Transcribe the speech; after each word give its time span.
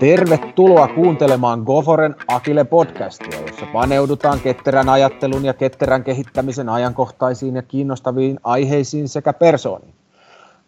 Tervetuloa 0.00 0.88
kuuntelemaan 0.88 1.60
Goforen 1.60 2.14
Akile 2.28 2.64
podcastia, 2.64 3.40
jossa 3.40 3.66
paneudutaan 3.72 4.40
ketterän 4.40 4.88
ajattelun 4.88 5.44
ja 5.44 5.54
ketterän 5.54 6.04
kehittämisen 6.04 6.68
ajankohtaisiin 6.68 7.56
ja 7.56 7.62
kiinnostaviin 7.62 8.40
aiheisiin 8.44 9.08
sekä 9.08 9.32
persooniin. 9.32 9.94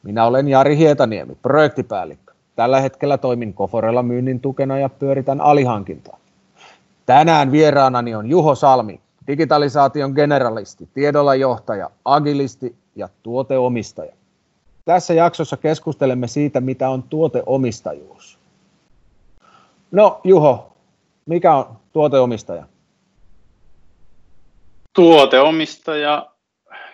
Minä 0.03 0.27
olen 0.27 0.49
Jari 0.49 0.77
Hietaniemi, 0.77 1.35
projektipäällikkö. 1.43 2.33
Tällä 2.57 2.81
hetkellä 2.81 3.19
toimin 3.19 3.55
Goforella 3.57 4.03
myynnin 4.03 4.41
tukena 4.41 4.79
ja 4.79 4.89
pyöritän 4.89 5.41
alihankintaa. 5.41 6.19
Tänään 7.07 7.53
vieraanani 7.53 8.15
on 8.15 8.27
Juho 8.27 8.55
Salmi, 8.55 9.01
digitalisaation 9.27 10.13
generalisti, 10.13 10.89
tiedolla 10.95 11.35
johtaja, 11.35 11.91
agilisti 12.05 12.77
ja 12.97 13.09
tuoteomistaja. 13.23 14.16
Tässä 14.87 15.15
jaksossa 15.15 15.57
keskustelemme 15.57 16.29
siitä, 16.29 16.61
mitä 16.61 16.89
on 16.89 17.03
tuoteomistajuus. 17.03 18.39
No 19.91 20.21
Juho, 20.25 20.77
mikä 21.27 21.55
on 21.55 21.77
tuoteomistaja? 21.93 22.67
Tuoteomistaja, 24.93 26.31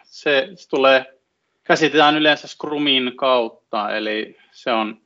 se, 0.04 0.48
se 0.54 0.68
tulee, 0.68 1.18
käsitetään 1.64 2.16
yleensä 2.16 2.48
Scrumin 2.48 3.12
kautta, 3.16 3.96
eli 3.96 4.36
se 4.52 4.72
on 4.72 5.00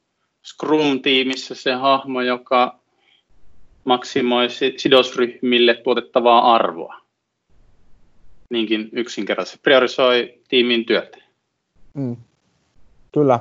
Scrum-tiimissä 0.45 1.54
se 1.54 1.73
hahmo, 1.73 2.20
joka 2.20 2.78
maksimoi 3.84 4.48
sidosryhmille 4.76 5.74
tuotettavaa 5.74 6.54
arvoa. 6.54 7.00
Niinkin 8.50 8.88
yksinkertaisesti 8.92 9.59
priorisoi 9.62 10.40
tiimin 10.48 10.87
työtä. 10.87 11.18
Mm. 11.95 12.16
Kyllä. 13.16 13.40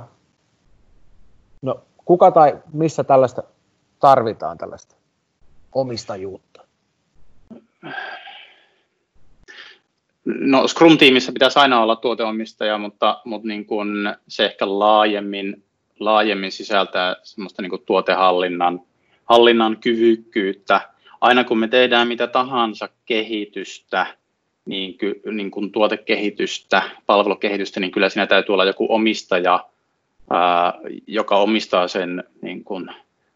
No, 1.61 1.81
kuka 2.05 2.31
tai 2.31 2.57
missä 2.73 3.03
tällaista 3.03 3.43
tarvitaan 3.99 4.57
tällaista 4.57 4.95
omistajuutta? 5.73 6.62
No 10.26 10.67
Scrum-tiimissä 10.67 11.32
pitäisi 11.32 11.59
aina 11.59 11.82
olla 11.82 11.95
tuoteomistaja, 11.95 12.77
mutta, 12.77 13.21
mutta 13.26 13.48
niin 13.48 13.65
kuin 13.65 14.15
se 14.27 14.45
ehkä 14.45 14.79
laajemmin, 14.79 15.63
laajemmin 15.99 16.51
sisältää 16.51 17.15
semmoista 17.23 17.62
niin 17.62 17.70
kuin 17.70 17.85
tuotehallinnan 17.85 18.82
hallinnan 19.26 19.77
kyvykkyyttä. 19.77 20.89
Aina 21.21 21.43
kun 21.43 21.60
me 21.60 21.67
tehdään 21.67 22.07
mitä 22.07 22.27
tahansa 22.27 22.89
kehitystä, 23.05 24.07
niin, 24.66 24.98
ky, 24.98 25.21
niin 25.32 25.52
kuin 25.52 25.71
tuotekehitystä, 25.71 26.82
palvelukehitystä, 27.05 27.80
niin 27.80 27.91
kyllä 27.91 28.10
siinä 28.10 28.27
täytyy 28.27 28.54
olla 28.54 28.66
joku 28.66 28.88
omistaja, 28.90 29.66
ää, 30.30 30.74
joka 31.07 31.38
omistaa 31.38 31.88
sen 31.88 32.24
niin 32.41 32.63
kuin, 32.63 32.90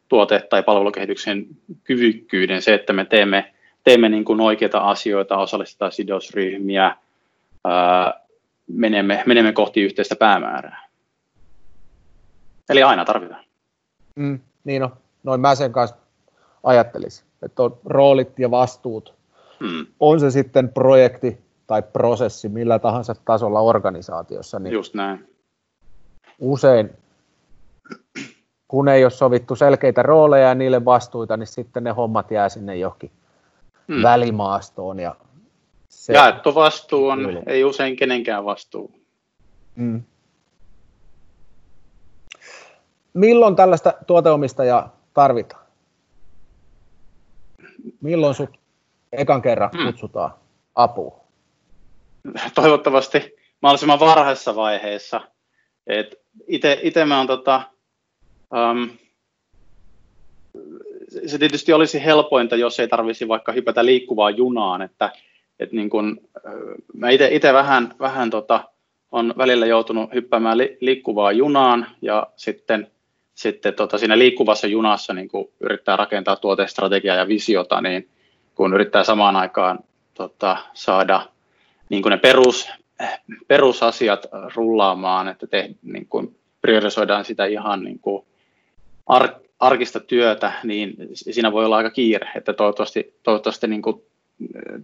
tuote- 0.09 0.47
tai 0.49 0.63
palvelukehityksen 0.63 1.47
kyvykkyyden, 1.83 2.61
se, 2.61 2.73
että 2.73 2.93
me 2.93 3.05
teemme, 3.05 3.53
teemme 3.83 4.09
niin 4.09 4.25
kuin 4.25 4.41
oikeita 4.41 4.79
asioita, 4.79 5.37
osallistetaan 5.37 5.91
sidosryhmiä, 5.91 6.95
ää, 7.65 8.13
menemme, 8.67 9.23
menemme 9.25 9.51
kohti 9.51 9.81
yhteistä 9.81 10.15
päämäärää. 10.15 10.89
Eli 12.69 12.83
aina 12.83 13.05
tarvitaan. 13.05 13.43
Mm, 14.15 14.39
niin 14.63 14.83
on, 14.83 14.93
noin 15.23 15.41
mä 15.41 15.55
sen 15.55 15.71
kanssa 15.71 15.97
ajattelisin, 16.63 17.25
että 17.41 17.63
on 17.63 17.77
roolit 17.85 18.39
ja 18.39 18.51
vastuut. 18.51 19.18
Hmm. 19.59 19.85
On 19.99 20.19
se 20.19 20.31
sitten 20.31 20.69
projekti 20.69 21.37
tai 21.67 21.81
prosessi 21.81 22.49
millä 22.49 22.79
tahansa 22.79 23.15
tasolla 23.25 23.61
organisaatiossa. 23.61 24.59
Niin 24.59 24.73
Just 24.73 24.93
näin. 24.93 25.27
Usein 26.39 26.89
kun 28.69 28.87
ei 28.87 29.03
ole 29.03 29.11
sovittu 29.11 29.55
selkeitä 29.55 30.03
rooleja 30.03 30.47
ja 30.47 30.55
niille 30.55 30.85
vastuita, 30.85 31.37
niin 31.37 31.47
sitten 31.47 31.83
ne 31.83 31.91
hommat 31.91 32.31
jää 32.31 32.49
sinne 32.49 32.77
johonkin 32.77 33.11
hmm. 33.87 34.03
välimaastoon. 34.03 34.99
Ja 34.99 35.15
se 35.89 36.13
Jaettu 36.13 36.55
vastuu 36.55 37.07
on, 37.07 37.21
yli. 37.21 37.39
ei 37.45 37.63
usein 37.63 37.95
kenenkään 37.95 38.45
vastuu. 38.45 38.91
Hmm. 39.77 40.03
Milloin 43.13 43.55
tällaista 43.55 43.93
tuoteomistajaa 44.07 44.95
tarvitaan? 45.13 45.65
Milloin 48.01 48.35
sut 48.35 48.59
ekan 49.11 49.41
kerran 49.41 49.69
hmm. 49.77 49.85
kutsutaan 49.85 50.31
apuun? 50.75 51.13
Toivottavasti 52.55 53.35
mahdollisimman 53.61 53.99
varhaisessa 53.99 54.55
vaiheessa. 54.55 55.21
Itse 56.81 57.05
mä 57.05 57.17
oon 57.17 57.27
tota, 57.27 57.61
Um, 58.55 58.89
se 61.25 61.37
tietysti 61.37 61.73
olisi 61.73 62.05
helpointa, 62.05 62.55
jos 62.55 62.79
ei 62.79 62.87
tarvisi 62.87 63.27
vaikka 63.27 63.51
hypätä 63.51 63.85
liikkuvaan 63.85 64.37
junaan, 64.37 64.81
että, 64.81 65.11
että 65.59 65.75
niin 65.75 65.89
kun, 65.89 66.21
mä 66.93 67.09
itse 67.09 67.53
vähän, 67.53 67.93
vähän 67.99 68.29
tota, 68.29 68.63
on 69.11 69.33
välillä 69.37 69.65
joutunut 69.65 70.13
hyppäämään 70.13 70.57
li, 70.57 70.77
liikkuvaan 70.81 71.37
junaan 71.37 71.87
ja 72.01 72.27
sitten, 72.35 72.87
sitten 73.33 73.73
tota, 73.73 73.97
siinä 73.97 74.17
liikkuvassa 74.17 74.67
junassa 74.67 75.13
niin 75.13 75.27
kun 75.27 75.51
yrittää 75.59 75.95
rakentaa 75.95 76.35
tuotestrategiaa 76.35 77.15
ja 77.15 77.27
visiota, 77.27 77.81
niin 77.81 78.09
kun 78.59 78.73
yrittää 78.73 79.03
samaan 79.03 79.35
aikaan 79.35 79.79
tota, 80.13 80.57
saada 80.73 81.27
niin 81.89 82.03
ne 82.09 82.17
perus, 82.17 82.69
perusasiat 83.47 84.25
rullaamaan, 84.55 85.27
että 85.27 85.47
te, 85.47 85.69
niin 85.83 86.05
kun 86.05 86.35
priorisoidaan 86.61 87.25
sitä 87.25 87.45
ihan 87.45 87.83
niin 87.83 87.99
kuin 87.99 88.25
ar- 89.07 89.39
arkista 89.59 89.99
työtä, 89.99 90.51
niin 90.63 90.95
siinä 91.13 91.51
voi 91.51 91.65
olla 91.65 91.77
aika 91.77 91.89
kiire, 91.89 92.31
että 92.35 92.53
toivottavasti, 92.53 93.13
toivottavasti 93.23 93.67
niin 93.67 93.81
kuin 93.81 94.01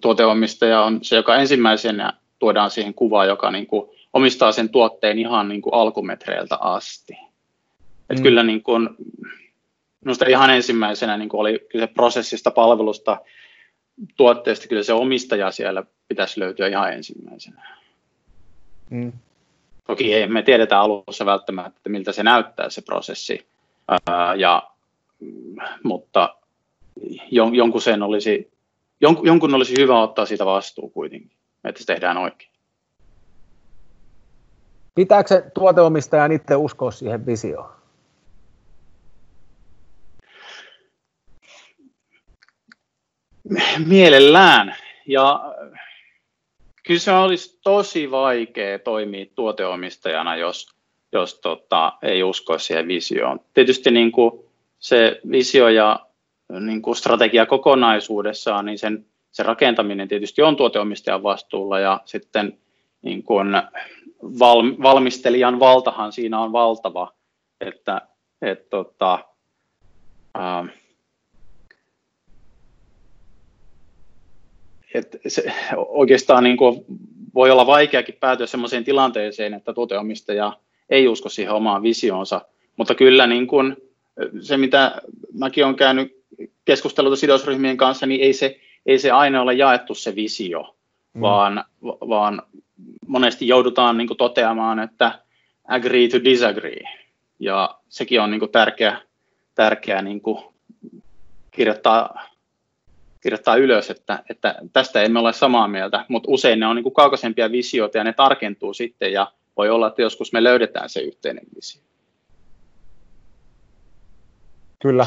tuoteomistaja 0.02 0.82
on 0.82 1.00
se, 1.02 1.16
joka 1.16 1.36
ensimmäisenä 1.36 2.14
tuodaan 2.40 2.72
siihen 2.72 2.94
kuvaan, 2.94 3.28
joka 3.28 3.52
niin 3.52 3.68
kuin 3.68 3.90
omistaa 4.14 4.52
sen 4.52 4.70
tuotteen 4.70 5.20
ihan 5.20 5.50
niin 5.50 5.62
kuin 5.62 5.74
alkumetreiltä 5.74 6.56
asti. 6.56 7.14
Mm. 8.10 8.24
kyllä 8.24 8.44
niin 8.44 8.64
kuin, 8.64 8.90
minusta 10.06 10.26
ihan 10.26 10.50
ensimmäisenä 10.50 11.18
niin 11.18 11.30
kuin 11.30 11.42
oli 11.42 11.68
kyse 11.72 11.88
prosessista, 11.88 12.52
palvelusta, 12.52 13.18
tuotteesta, 14.18 14.68
kyllä 14.68 14.84
se 14.84 14.94
omistaja 14.94 15.52
siellä 15.52 15.84
pitäisi 16.08 16.40
löytyä 16.40 16.68
ihan 16.68 16.94
ensimmäisenä. 16.94 17.78
Mm. 18.90 19.12
Toki 19.88 20.14
ei 20.14 20.28
me 20.28 20.42
tiedetä 20.42 20.80
alussa 20.80 21.26
välttämättä, 21.26 21.78
että 21.78 21.90
miltä 21.90 22.12
se 22.12 22.24
näyttää 22.24 22.70
se 22.70 22.82
prosessi, 22.82 23.48
Ää, 23.88 24.36
ja, 24.36 24.70
mutta 25.84 26.36
jon, 27.32 27.56
jonkun, 27.56 27.82
sen 27.82 28.04
olisi, 28.04 28.52
jon, 29.02 29.18
jonkun 29.24 29.56
olisi 29.56 29.74
hyvä 29.78 30.02
ottaa 30.02 30.26
siitä 30.26 30.46
vastuu 30.46 30.90
kuitenkin, 30.90 31.32
että 31.64 31.80
se 31.80 31.86
tehdään 31.86 32.18
oikein. 32.18 32.52
Pitääkö 34.96 35.28
se 35.28 35.44
tuoteomistajan 35.54 36.32
itse 36.32 36.56
uskoa 36.56 36.92
siihen 36.92 37.26
visioon? 37.26 37.70
Mielellään. 43.88 44.76
Ja 45.08 45.42
kyllä 46.84 47.00
se 47.00 47.12
olisi 47.12 47.60
tosi 47.64 48.12
vaikea 48.12 48.80
toimia 48.80 49.26
tuoteomistajana, 49.36 50.36
jos, 50.36 50.68
jos 51.12 51.40
tota, 51.40 51.94
ei 52.02 52.24
usko 52.24 52.58
siihen 52.60 52.88
visioon. 52.88 53.40
Tietysti 53.54 53.92
niin 53.92 54.12
kuin 54.12 54.32
se 54.80 55.20
visio 55.32 55.70
ja 55.70 56.06
niin 56.60 56.82
kuin 56.82 56.96
strategia 56.96 57.46
kokonaisuudessaan, 57.46 58.66
niin 58.66 58.80
sen, 58.80 59.06
se 59.32 59.44
rakentaminen 59.44 60.08
tietysti 60.08 60.42
on 60.42 60.56
tuoteomistajan 60.56 61.24
vastuulla 61.24 61.80
ja 61.80 62.02
sitten 62.06 62.58
niin 63.02 63.24
kuin 63.24 63.48
val, 64.40 64.64
valmistelijan 64.82 65.60
valtahan 65.60 66.12
siinä 66.12 66.40
on 66.40 66.52
valtava, 66.52 67.12
että 67.62 68.02
et, 68.42 68.70
tota, 68.70 69.20
ää, 70.34 70.66
et 74.96 75.18
se, 75.28 75.54
oikeastaan 75.76 76.44
niin 76.44 76.58
kuin 76.58 76.86
voi 77.36 77.52
olla 77.52 77.68
vaikeakin 77.68 78.18
päätyä 78.20 78.48
sellaiseen 78.48 78.84
tilanteeseen, 78.84 79.54
että 79.54 79.74
tuoteomistaja 79.74 80.58
ei 80.90 81.08
usko 81.08 81.30
siihen 81.30 81.54
omaan 81.54 81.84
visioonsa, 81.84 82.42
mutta 82.78 82.96
kyllä 82.96 83.28
niin 83.28 83.48
kuin 83.48 83.76
se, 84.42 84.58
mitä 84.58 85.02
mäkin 85.34 85.66
olen 85.66 85.76
käynyt 85.76 86.26
keskusteluta 86.66 87.16
sidosryhmien 87.16 87.78
kanssa, 87.78 88.06
niin 88.06 88.22
ei 88.22 88.34
se, 88.34 88.60
ei 88.86 89.00
se 89.00 89.12
aina 89.12 89.42
ole 89.42 89.54
jaettu 89.54 89.96
se 89.96 90.16
visio, 90.16 90.76
mm. 91.14 91.22
vaan, 91.22 91.64
vaan 91.84 92.42
monesti 93.08 93.48
joudutaan 93.48 93.98
niin 93.98 94.08
kuin 94.08 94.18
toteamaan, 94.18 94.80
että 94.80 95.20
agree 95.68 96.08
to 96.08 96.24
disagree. 96.24 96.84
Ja 97.40 97.78
sekin 97.90 98.22
on 98.22 98.32
niin 98.32 98.40
kuin 98.40 98.52
tärkeä, 98.52 99.02
tärkeä 99.56 100.02
niin 100.02 100.22
kuin 100.22 100.44
kirjoittaa, 101.52 102.30
kirjoittaa 103.26 103.56
ylös, 103.56 103.90
että, 103.90 104.24
että 104.30 104.56
tästä 104.74 105.02
emme 105.02 105.20
ole 105.20 105.34
samaa 105.34 105.68
mieltä, 105.68 106.06
mutta 106.08 106.32
usein 106.32 106.60
ne 106.60 106.68
on 106.68 106.76
niin 106.76 106.84
kuin 106.84 106.94
kaukaisempia 106.94 107.52
visioita 107.52 107.98
ja 107.98 108.04
ne 108.04 108.14
tarkentuu 108.14 108.74
sitten 108.74 109.14
ja 109.14 109.32
voi 109.58 109.70
olla, 109.70 109.88
että 109.88 110.02
joskus 110.02 110.34
me 110.34 110.44
löydetään 110.44 110.90
se 110.90 111.00
yhteinen 111.00 111.44
visio. 111.56 111.82
Kyllä. 114.82 115.06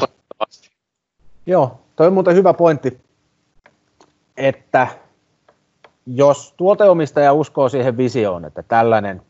Joo, 1.45 1.79
toi 1.95 2.07
on 2.07 2.13
muuten 2.13 2.35
hyvä 2.35 2.53
pointti, 2.53 2.97
että 4.37 4.87
jos 6.05 6.53
tuoteomistaja 6.57 7.33
uskoo 7.33 7.69
siihen 7.69 7.97
visioon, 7.97 8.45
että 8.45 8.63
tällainen 8.63 9.21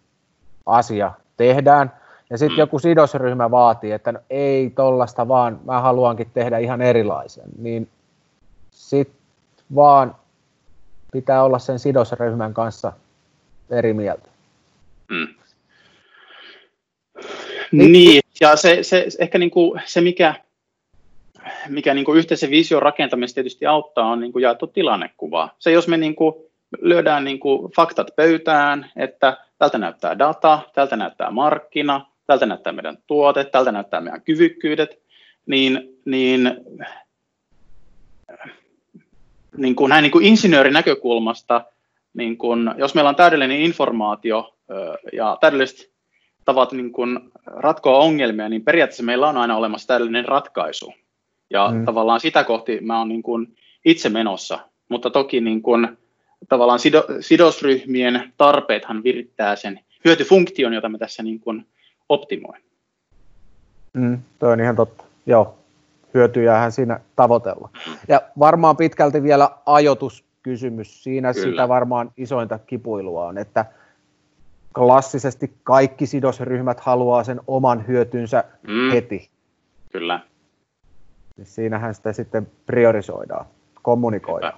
asia 0.65 1.11
tehdään, 1.37 1.93
ja 2.29 2.37
sitten 2.37 2.55
mm. 2.55 2.59
joku 2.59 2.79
sidosryhmä 2.79 3.51
vaatii, 3.51 3.91
että 3.91 4.11
no 4.11 4.19
ei 4.29 4.69
tollasta 4.69 5.27
vaan, 5.27 5.59
mä 5.65 5.81
haluankin 5.81 6.31
tehdä 6.33 6.57
ihan 6.57 6.81
erilaisen, 6.81 7.49
niin 7.57 7.89
sitten 8.79 9.19
vaan 9.75 10.15
pitää 11.11 11.43
olla 11.43 11.59
sen 11.59 11.79
sidosryhmän 11.79 12.53
kanssa 12.53 12.93
eri 13.69 13.93
mieltä. 13.93 14.29
Mm. 15.07 15.27
Niin, 17.71 17.91
niin, 17.91 18.21
ja 18.41 18.55
se, 18.55 18.83
se 18.83 19.07
ehkä 19.19 19.37
niin 19.37 19.51
kuin, 19.51 19.81
se, 19.85 20.01
mikä, 20.01 20.35
mikä 21.67 21.93
niin 21.93 22.05
kuin 22.05 22.17
yhteisen 22.17 22.49
vision 22.49 22.81
rakentamista 22.81 23.35
tietysti 23.35 23.65
auttaa, 23.65 24.11
on 24.11 24.19
niin 24.19 24.31
kuin 24.31 24.43
jaettu 24.43 24.67
tilannekuva. 24.67 25.49
Se, 25.59 25.71
jos 25.71 25.87
me 25.87 25.97
niin 25.97 26.15
kuin 26.15 26.35
lyödään 26.81 27.23
niin 27.23 27.39
kuin 27.39 27.71
faktat 27.71 28.07
pöytään, 28.15 28.91
että 28.95 29.37
tältä 29.57 29.77
näyttää 29.77 30.19
data, 30.19 30.59
tältä 30.73 30.95
näyttää 30.95 31.31
markkina, 31.31 32.05
tältä 32.27 32.45
näyttää 32.45 32.73
meidän 32.73 32.97
tuote, 33.07 33.43
tältä 33.43 33.71
näyttää 33.71 34.01
meidän 34.01 34.21
kyvykkyydet, 34.21 34.99
niin, 35.45 35.99
niin, 36.05 36.51
niin 39.57 39.75
kuin 39.75 39.89
näin 39.89 40.03
niin 40.03 40.11
kuin 40.11 40.25
insinöörin 40.25 40.73
näkökulmasta, 40.73 41.61
niin 42.13 42.37
kuin, 42.37 42.71
jos 42.77 42.95
meillä 42.95 43.09
on 43.09 43.15
täydellinen 43.15 43.59
informaatio 43.59 44.55
ja 45.13 45.37
täydelliset 45.41 45.91
tavat 46.45 46.71
niin 46.71 46.91
kuin 46.91 47.19
ratkoa 47.45 47.97
ongelmia, 47.97 48.49
niin 48.49 48.63
periaatteessa 48.63 49.03
meillä 49.03 49.29
on 49.29 49.37
aina 49.37 49.57
olemassa 49.57 49.87
täydellinen 49.87 50.25
ratkaisu. 50.25 50.93
Ja 51.49 51.71
mm. 51.71 51.85
tavallaan 51.85 52.19
sitä 52.19 52.43
kohti 52.43 52.79
mä 52.81 52.99
oon 52.99 53.09
niin 53.09 53.23
kuin 53.23 53.55
itse 53.85 54.09
menossa, 54.09 54.59
mutta 54.89 55.09
toki 55.09 55.41
niin 55.41 55.61
kuin, 55.61 55.97
tavallaan 56.49 56.79
sido, 56.79 57.05
sidosryhmien 57.19 58.33
tarpeethan 58.37 59.03
virittää 59.03 59.55
sen 59.55 59.79
hyötyfunktion, 60.05 60.73
jota 60.73 60.89
mä 60.89 60.97
tässä 60.97 61.23
niin 61.23 61.39
kuin 61.39 61.65
optimoin. 62.09 62.61
Mm, 63.93 64.17
toi 64.39 64.53
on 64.53 64.59
ihan 64.59 64.75
totta. 64.75 65.03
Joo, 65.25 65.57
hyötyjähän 66.13 66.71
siinä 66.71 66.99
tavoitella. 67.15 67.69
Ja 68.07 68.21
varmaan 68.39 68.77
pitkälti 68.77 69.23
vielä 69.23 69.49
ajoituskysymys. 69.65 71.03
Siinä 71.03 71.33
Kyllä. 71.33 71.45
sitä 71.45 71.67
varmaan 71.67 72.11
isointa 72.17 72.59
kipuilua 72.59 73.25
on, 73.25 73.37
että 73.37 73.65
klassisesti 74.75 75.53
kaikki 75.63 76.05
sidosryhmät 76.05 76.79
haluaa 76.79 77.23
sen 77.23 77.41
oman 77.47 77.87
hyötynsä 77.87 78.43
mm. 78.67 78.91
heti. 78.91 79.29
Kyllä. 79.91 80.19
Siinähän 81.43 81.95
sitä 81.95 82.13
sitten 82.13 82.47
priorisoidaan, 82.65 83.45
kommunikoidaan. 83.81 84.53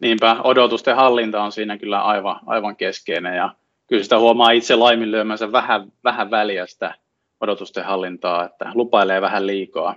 Niinpä. 0.00 0.26
Niinpä, 0.26 0.42
odotusten 0.42 0.96
hallinta 0.96 1.42
on 1.42 1.52
siinä 1.52 1.78
kyllä 1.78 2.02
aivan, 2.02 2.40
aivan 2.46 2.76
keskeinen 2.76 3.36
ja 3.36 3.54
kyllä 3.86 4.02
sitä 4.02 4.18
huomaa 4.18 4.50
itse 4.50 4.76
laiminlyömänsä 4.76 5.52
vähän, 5.52 5.92
vähän 6.04 6.30
väliä 6.30 6.66
sitä 6.66 6.94
odotusten 7.40 7.84
hallintaa, 7.84 8.44
että 8.44 8.70
lupailee 8.74 9.20
vähän 9.20 9.46
liikaa. 9.46 9.94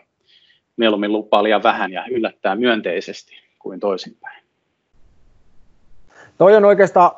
Mieluummin 0.77 1.11
lupaa 1.11 1.43
liian 1.43 1.63
vähän 1.63 1.91
ja 1.91 2.05
yllättää 2.11 2.55
myönteisesti 2.55 3.35
kuin 3.59 3.79
toisinpäin. 3.79 4.43
Toi 6.37 6.55
on 6.55 6.65
oikeastaan 6.65 7.11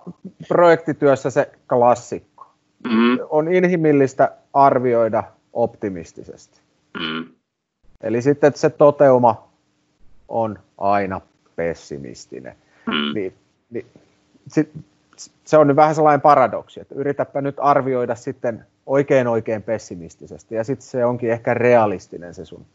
projektityössä 0.47 1.29
se 1.29 1.51
klassikko. 1.69 2.47
Mm. 2.83 3.19
On 3.29 3.53
inhimillistä 3.53 4.31
arvioida 4.53 5.23
optimistisesti. 5.53 6.59
Mm. 6.99 7.25
Eli 8.03 8.21
sitten 8.21 8.47
että 8.47 8.59
se 8.59 8.69
toteuma 8.69 9.47
on 10.27 10.59
aina 10.77 11.21
pessimistinen. 11.55 12.55
Mm. 12.85 13.13
Niin, 13.13 13.33
niin, 13.69 13.85
sit, 14.47 14.69
se 15.45 15.57
on 15.57 15.67
nyt 15.67 15.75
vähän 15.75 15.95
sellainen 15.95 16.21
paradoksi, 16.21 16.79
että 16.79 16.95
yritäpä 16.95 17.41
nyt 17.41 17.55
arvioida 17.59 18.15
sitten 18.15 18.65
oikein 18.85 19.27
oikein 19.27 19.63
pessimistisesti, 19.63 20.55
ja 20.55 20.63
sitten 20.63 20.87
se 20.87 21.05
onkin 21.05 21.31
ehkä 21.31 21.53
realistinen 21.53 22.33
se 22.33 22.45
sun. 22.45 22.65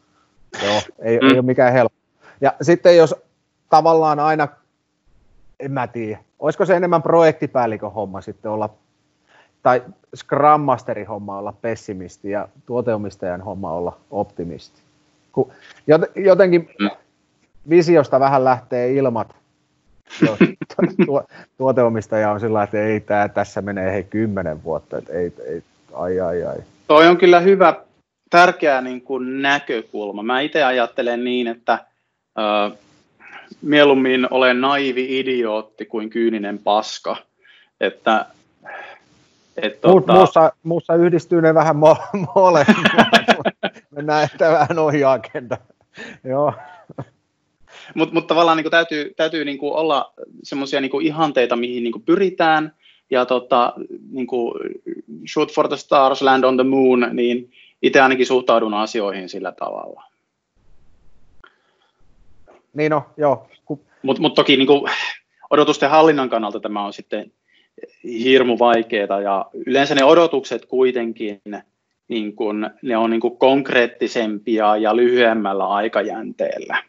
Joo, 0.65 0.83
ei, 0.99 1.19
mm. 1.19 1.29
ei 1.29 1.35
ole 1.35 1.43
mikään 1.43 1.73
helppo. 1.73 1.99
Ja 2.41 2.55
sitten 2.63 2.97
jos 2.97 3.15
tavallaan 3.71 4.21
aina, 4.21 4.49
en 5.61 5.73
mä 5.73 5.87
tiedä, 5.87 6.19
olisiko 6.39 6.65
se 6.65 6.77
enemmän 6.77 7.03
projektipäällikön 7.03 7.93
homma 7.93 8.21
sitten 8.21 8.51
olla, 8.51 8.71
tai 9.63 9.83
Scrum 10.17 10.61
Masterin 10.61 11.07
homma 11.07 11.39
olla 11.39 11.53
pessimisti 11.63 12.31
ja 12.31 12.49
tuoteomistajan 12.67 13.41
homma 13.41 13.73
olla 13.73 13.97
optimisti. 14.11 14.81
Kun 15.33 15.53
jotenkin 16.15 16.71
mm. 16.81 16.91
visiosta 17.69 18.21
vähän 18.21 18.45
lähtee 18.45 18.93
ilmat, 18.93 19.35
jos 20.27 20.39
tuoteomistaja 21.59 22.31
on 22.31 22.41
sillä 22.41 22.63
että 22.63 22.79
ei 22.79 23.01
tämä 23.01 23.29
tässä 23.29 23.63
menee 23.63 23.93
hei 23.93 24.05
kymmenen 24.05 24.65
vuotta, 24.65 24.99
että 24.99 25.13
ei, 25.13 25.33
ei, 25.47 25.63
ai 25.93 26.21
ai 26.21 26.45
ai. 26.45 26.59
Toi 26.87 27.09
on 27.09 27.17
kyllä 27.17 27.41
hyvä, 27.41 27.75
tärkeä 28.33 28.81
niin 28.81 29.03
kuin 29.03 29.43
näkökulma. 29.43 30.23
Mä 30.23 30.41
itse 30.41 30.65
ajattelen 30.65 31.25
niin, 31.25 31.47
että 31.47 31.73
äh, 31.73 32.79
mieluummin 33.63 34.29
olen 34.31 34.61
naivi 34.61 35.21
idiootti 35.21 35.87
kuin 35.87 36.11
kyyninen 36.11 36.59
paska. 36.59 37.17
Että, 37.81 38.27
et, 39.57 39.81
tuota... 39.81 40.13
muussa, 40.13 40.53
muussa 40.63 40.95
yhdistyy 40.95 41.43
ne 41.43 41.55
vähän 41.55 41.77
mo- 41.77 42.27
molemmat. 42.35 43.47
Mennään 43.91 44.29
vähän 44.41 44.79
ohi 44.79 45.05
agenda. 45.05 45.59
Joo. 46.25 46.53
Mutta 47.95 48.15
mut 48.15 48.27
tavallaan 48.27 48.57
niin 48.57 48.65
kuin 48.65 48.71
täytyy, 48.71 49.15
täytyy 49.17 49.45
niin 49.45 49.59
kuin 49.59 49.73
olla 49.73 50.13
semmoisia 50.43 50.81
niin 50.81 51.03
ihanteita, 51.03 51.57
mihin 51.57 51.83
niin 51.83 51.93
kuin 51.93 52.03
pyritään, 52.03 52.73
ja 53.11 53.27
tota, 53.27 53.73
niin 54.11 54.27
kuin 54.27 54.55
shoot 55.33 55.53
for 55.53 55.69
the 55.69 55.77
stars, 55.77 56.23
land 56.23 56.45
on 56.45 56.57
the 56.57 56.65
moon, 56.65 57.09
niin 57.13 57.51
itse 57.83 58.01
ainakin 58.01 58.27
suhtaudun 58.27 58.75
asioihin 58.75 59.29
sillä 59.29 59.53
tavalla. 59.53 60.03
Niin 62.75 62.91
no, 62.91 63.05
joo. 63.17 63.49
Mutta 64.03 64.23
mut 64.23 64.35
toki 64.35 64.57
niin 64.57 64.67
kuin, 64.67 64.91
odotusten 65.51 65.91
hallinnan 65.91 66.31
kannalta 66.31 66.61
tämä 66.61 66.85
on 66.85 66.93
sitten 66.93 67.33
hirmu 68.05 68.59
vaikeaa, 68.59 69.21
ja 69.21 69.47
yleensä 69.67 69.95
ne 69.95 70.05
odotukset 70.05 70.67
kuitenkin, 70.67 71.41
niin 72.09 72.37
kun, 72.37 72.71
ne 72.83 72.97
on 72.97 73.11
niin 73.11 73.21
kuin 73.21 73.37
konkreettisempia 73.37 74.77
ja 74.77 74.97
lyhyemmällä 74.97 75.69
aikajänteellä 75.69 76.83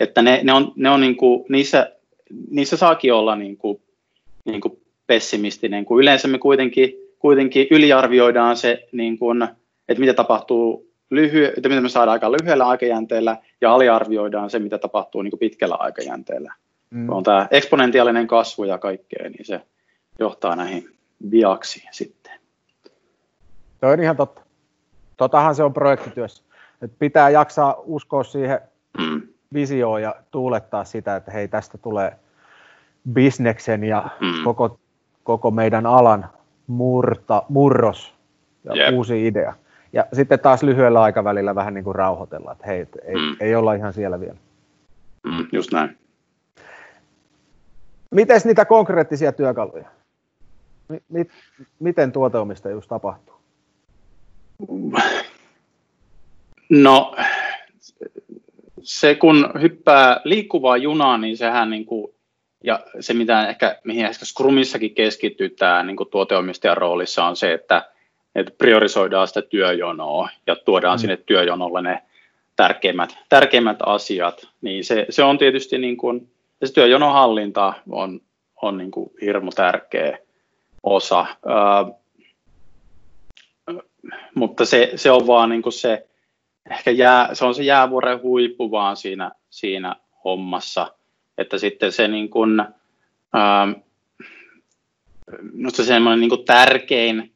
että 0.00 0.22
ne, 0.22 0.40
ne 0.42 0.52
on, 0.52 0.72
ne 0.76 0.90
on 0.90 1.00
niin 1.00 1.16
kuin, 1.16 1.44
niissä, 1.48 1.92
niissä 2.50 2.76
saakin 2.76 3.14
olla 3.14 3.36
niin 3.36 3.56
kuin, 3.56 3.80
niin 4.44 4.60
kuin 4.60 4.78
pessimistinen, 5.06 5.84
kun 5.84 6.00
yleensä 6.00 6.28
me 6.28 6.38
kuitenkin, 6.38 6.94
kuitenkin 7.18 7.66
yliarvioidaan 7.70 8.56
se, 8.56 8.88
niin 8.92 9.18
kuin, 9.18 9.48
että 9.88 10.00
mitä 10.00 10.14
tapahtuu 10.14 10.90
lyhy- 11.14 11.52
että 11.56 11.68
mitä 11.68 11.80
me 11.80 11.88
saadaan 11.88 12.12
aika 12.12 12.32
lyhyellä 12.32 12.66
aikajänteellä, 12.66 13.36
ja 13.60 13.72
aliarvioidaan 13.74 14.50
se, 14.50 14.58
mitä 14.58 14.78
tapahtuu 14.78 15.22
niin 15.22 15.30
kuin 15.30 15.40
pitkällä 15.40 15.74
aikajänteellä. 15.74 16.54
Mm. 16.90 17.08
On 17.08 17.22
tämä 17.22 17.48
eksponentiaalinen 17.50 18.26
kasvu 18.26 18.64
ja 18.64 18.78
kaikkea, 18.78 19.28
niin 19.30 19.44
se 19.44 19.60
johtaa 20.18 20.56
näihin 20.56 20.96
viaksiin 21.30 21.88
sitten. 21.90 22.32
Toi 23.80 23.92
on 23.92 24.02
ihan 24.02 24.16
totta. 24.16 24.40
Totahan 25.16 25.54
se 25.54 25.62
on 25.62 25.72
projektityössä. 25.72 26.42
Et 26.82 26.92
pitää 26.98 27.30
jaksaa 27.30 27.74
uskoa 27.86 28.24
siihen 28.24 28.60
mm 28.98 29.22
visioon 29.52 30.02
ja 30.02 30.14
tuulettaa 30.30 30.84
sitä, 30.84 31.16
että 31.16 31.30
hei 31.30 31.48
tästä 31.48 31.78
tulee 31.78 32.16
bisneksen 33.12 33.84
ja 33.84 34.08
mm. 34.20 34.44
koko, 34.44 34.80
koko 35.24 35.50
meidän 35.50 35.86
alan 35.86 36.28
murta, 36.66 37.42
murros 37.48 38.14
ja 38.64 38.74
yep. 38.76 38.94
uusi 38.94 39.26
idea. 39.26 39.54
Ja 39.92 40.06
sitten 40.12 40.40
taas 40.40 40.62
lyhyellä 40.62 41.02
aikavälillä 41.02 41.54
vähän 41.54 41.74
niin 41.74 41.84
kuin 41.84 41.94
rauhoitella, 41.94 42.52
että 42.52 42.66
hei, 42.66 42.86
ei, 43.04 43.14
mm. 43.14 43.36
ei 43.40 43.54
olla 43.54 43.74
ihan 43.74 43.92
siellä 43.92 44.20
vielä. 44.20 44.36
Mm, 45.24 45.46
just 45.52 45.72
näin. 45.72 45.98
Miten 48.10 48.40
niitä 48.44 48.64
konkreettisia 48.64 49.32
työkaluja? 49.32 49.88
M- 51.08 51.20
miten 51.78 52.12
tuoteomistajuus 52.12 52.88
tapahtuu? 52.88 53.34
No, 56.70 57.16
se 58.82 59.14
kun 59.14 59.50
hyppää 59.60 60.20
liikkuvaa 60.24 60.76
junaa, 60.76 61.18
niin 61.18 61.36
sehän 61.36 61.70
niin 61.70 61.86
kuin, 61.86 62.12
ja 62.64 62.80
se 63.00 63.14
mitä 63.14 63.48
ehkä, 63.48 63.78
mihin 63.84 64.06
ehkä 64.06 64.24
Scrumissakin 64.24 64.94
keskitytään 64.94 65.86
niin 65.86 65.96
kuin 65.96 66.10
tuoteomistajan 66.10 66.76
roolissa 66.76 67.24
on 67.24 67.36
se, 67.36 67.52
että, 67.52 67.90
että 68.40 68.52
priorisoidaan 68.58 69.28
sitä 69.28 69.42
työjonoa 69.42 70.28
ja 70.46 70.56
tuodaan 70.56 70.98
mm. 70.98 71.00
sinne 71.00 71.16
työjonolle 71.16 71.82
ne 71.82 72.02
tärkeimmät, 72.56 73.18
tärkeimmät 73.28 73.76
asiat, 73.86 74.48
niin 74.60 74.84
se, 74.84 75.06
se 75.10 75.22
on 75.22 75.38
tietysti 75.38 75.78
niin 75.78 75.96
kuin, 75.96 76.32
se 76.64 76.72
työjonohallinta 76.72 77.72
on, 77.90 78.20
on 78.62 78.78
niin 78.78 78.90
kuin 78.90 79.10
hirmu 79.20 79.50
tärkeä 79.50 80.18
osa. 80.82 81.26
Öö, 81.46 81.94
mutta 84.34 84.64
se, 84.64 84.92
se 84.96 85.10
on 85.10 85.26
vaan 85.26 85.48
niin 85.48 85.62
kuin 85.62 85.72
se, 85.72 86.06
ehkä 86.70 86.90
jää, 86.90 87.34
se 87.34 87.44
on 87.44 87.54
se 87.54 87.62
jäävuoren 87.62 88.22
huippu 88.22 88.70
vaan 88.70 88.96
siinä, 88.96 89.30
siinä 89.50 89.96
hommassa, 90.24 90.94
että 91.38 91.58
sitten 91.58 91.92
se 91.92 92.08
niin 92.08 92.30
kuin, 92.30 92.62
minusta 95.52 95.84
semmoinen 95.84 96.20
niin 96.20 96.30
kuin 96.30 96.44
tärkein, 96.44 97.32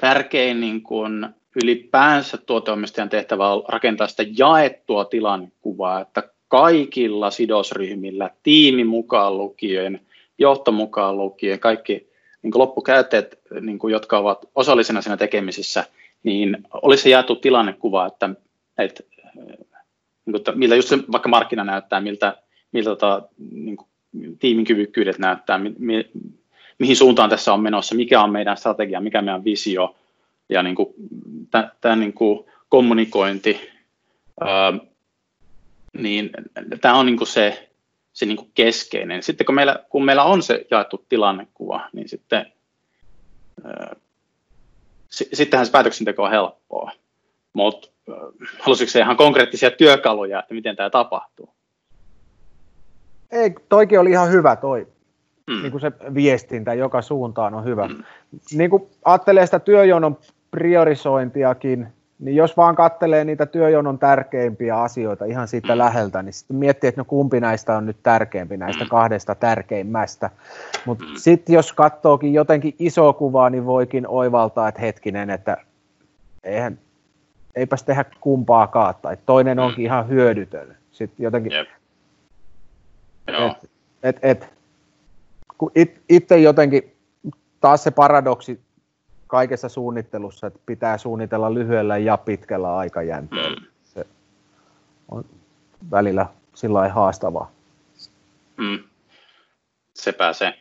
tärkein 0.00 0.60
niin 0.60 0.82
kuin 0.82 1.26
ylipäänsä 1.62 2.36
tuoteomistajan 2.36 3.08
tehtävä 3.08 3.48
on 3.48 3.62
rakentaa 3.68 4.08
sitä 4.08 4.24
jaettua 4.38 5.04
tilannekuvaa, 5.04 6.00
että 6.00 6.22
kaikilla 6.48 7.30
sidosryhmillä, 7.30 8.30
tiimi 8.42 8.84
mukaan 8.84 9.38
lukien, 9.38 10.00
johto 10.38 10.72
mukaan 10.72 11.18
lukien, 11.18 11.60
kaikki 11.60 12.08
niin 12.42 12.50
kuin 12.50 12.60
loppukäyttäjät, 12.60 13.38
niin 13.60 13.78
kuin, 13.78 13.92
jotka 13.92 14.18
ovat 14.18 14.48
osallisena 14.54 15.02
siinä 15.02 15.16
tekemisissä, 15.16 15.84
niin 16.22 16.58
olisi 16.72 17.02
se 17.02 17.10
jaettu 17.10 17.36
tilannekuva, 17.36 18.06
että, 18.06 18.30
että 18.78 19.02
niin 20.26 20.44
kuin, 20.44 20.58
miltä 20.58 20.76
just 20.76 20.88
se 20.88 20.98
vaikka 21.12 21.28
markkina 21.28 21.64
näyttää, 21.64 22.00
miltä, 22.00 22.36
miltä 22.72 22.90
tota, 22.90 23.22
niin 23.38 23.76
kuin, 23.76 23.88
tiimin 24.38 24.64
kyvykkyydet 24.64 25.18
näyttää, 25.18 25.60
mihin 26.78 26.96
suuntaan 26.96 27.30
tässä 27.30 27.52
on 27.52 27.60
menossa, 27.60 27.94
mikä 27.94 28.22
on 28.22 28.30
meidän 28.30 28.56
strategia, 28.56 29.00
mikä 29.00 29.22
meidän 29.22 29.44
visio, 29.44 29.96
ja 30.48 30.62
niin 30.62 30.74
kuin, 30.74 30.94
tämän 31.80 32.00
niin 32.00 32.12
kuin 32.12 32.44
kommunikointi, 32.68 33.70
niin 35.92 36.30
tämä 36.80 36.94
on 36.94 37.06
niin 37.06 37.16
kuin 37.16 37.28
se, 37.28 37.70
se 38.12 38.26
niin 38.26 38.36
kuin 38.36 38.50
keskeinen. 38.54 39.22
Sitten 39.22 39.44
kun 39.44 39.54
meillä, 39.54 39.84
kun 39.88 40.04
meillä 40.04 40.24
on 40.24 40.42
se 40.42 40.66
jaettu 40.70 41.04
tilannekuva, 41.08 41.88
niin 41.92 42.08
sitten 42.08 42.52
ää, 43.64 43.96
sittenhän 45.10 45.66
se 45.66 45.72
päätöksenteko 45.72 46.22
on 46.22 46.30
helppoa. 46.30 46.92
Mutta 47.52 47.88
halusitko 48.58 48.90
se 48.90 49.00
ihan 49.00 49.16
konkreettisia 49.16 49.70
työkaluja, 49.70 50.38
että 50.38 50.54
miten 50.54 50.76
tämä 50.76 50.90
tapahtuu? 50.90 51.54
Ei, 53.30 53.50
toikin 53.68 54.00
oli 54.00 54.10
ihan 54.10 54.30
hyvä 54.30 54.56
toi. 54.56 54.86
Mm. 55.48 55.62
Niin 55.62 55.70
kuin 55.70 55.80
se 55.80 55.92
viestintä 56.14 56.74
joka 56.74 57.02
suuntaan 57.02 57.54
on 57.54 57.64
hyvä. 57.64 57.88
Mm. 57.88 58.02
Niin 58.52 58.70
kuin 58.70 58.88
ajattelee 59.04 59.46
sitä 59.46 59.58
työjonon 59.58 60.18
priorisointiakin, 60.50 61.86
niin 62.18 62.36
jos 62.36 62.56
vaan 62.56 62.76
kattelee 62.76 63.24
niitä 63.24 63.46
työjonon 63.46 63.98
tärkeimpiä 63.98 64.80
asioita 64.80 65.24
ihan 65.24 65.48
siitä 65.48 65.74
mm. 65.74 65.78
läheltä, 65.78 66.22
niin 66.22 66.32
sitten 66.32 66.56
miettii, 66.56 66.88
että 66.88 67.00
no 67.00 67.04
kumpi 67.04 67.40
näistä 67.40 67.76
on 67.76 67.86
nyt 67.86 67.96
tärkeimpi, 68.02 68.56
näistä 68.56 68.84
mm. 68.84 68.88
kahdesta 68.88 69.34
tärkeimmästä. 69.34 70.30
Mutta 70.86 71.04
mm. 71.04 71.10
sitten 71.16 71.54
jos 71.54 71.72
katsookin 71.72 72.34
jotenkin 72.34 72.74
iso 72.78 73.12
kuvaa, 73.12 73.50
niin 73.50 73.66
voikin 73.66 74.08
oivaltaa, 74.08 74.68
että 74.68 74.80
hetkinen, 74.80 75.30
että 75.30 75.56
eihän, 76.44 76.78
eipäs 77.54 77.82
tehdä 77.82 78.04
kumpaakaan, 78.20 78.94
tai 79.02 79.16
toinen 79.26 79.56
mm. 79.56 79.64
onkin 79.64 79.84
ihan 79.84 80.08
hyödytön. 80.08 80.76
Sitten 80.92 81.24
jotenkin, 81.24 81.52
yep. 81.52 81.68
et, 83.28 83.68
et, 84.02 84.18
et, 84.22 84.57
kun 85.58 85.72
it, 85.74 86.00
itse 86.08 86.38
jotenkin, 86.38 86.96
taas 87.60 87.84
se 87.84 87.90
paradoksi 87.90 88.60
kaikessa 89.26 89.68
suunnittelussa, 89.68 90.46
että 90.46 90.60
pitää 90.66 90.98
suunnitella 90.98 91.54
lyhyellä 91.54 91.98
ja 91.98 92.16
pitkällä 92.16 92.76
aikajänteellä. 92.76 93.60
Mm. 93.60 93.66
Se 93.84 94.06
on 95.08 95.24
välillä 95.90 96.26
sillä 96.54 96.88
haastavaa. 96.88 97.50
Mm. 98.56 98.78
Se 99.94 100.12
pääsee. 100.12 100.54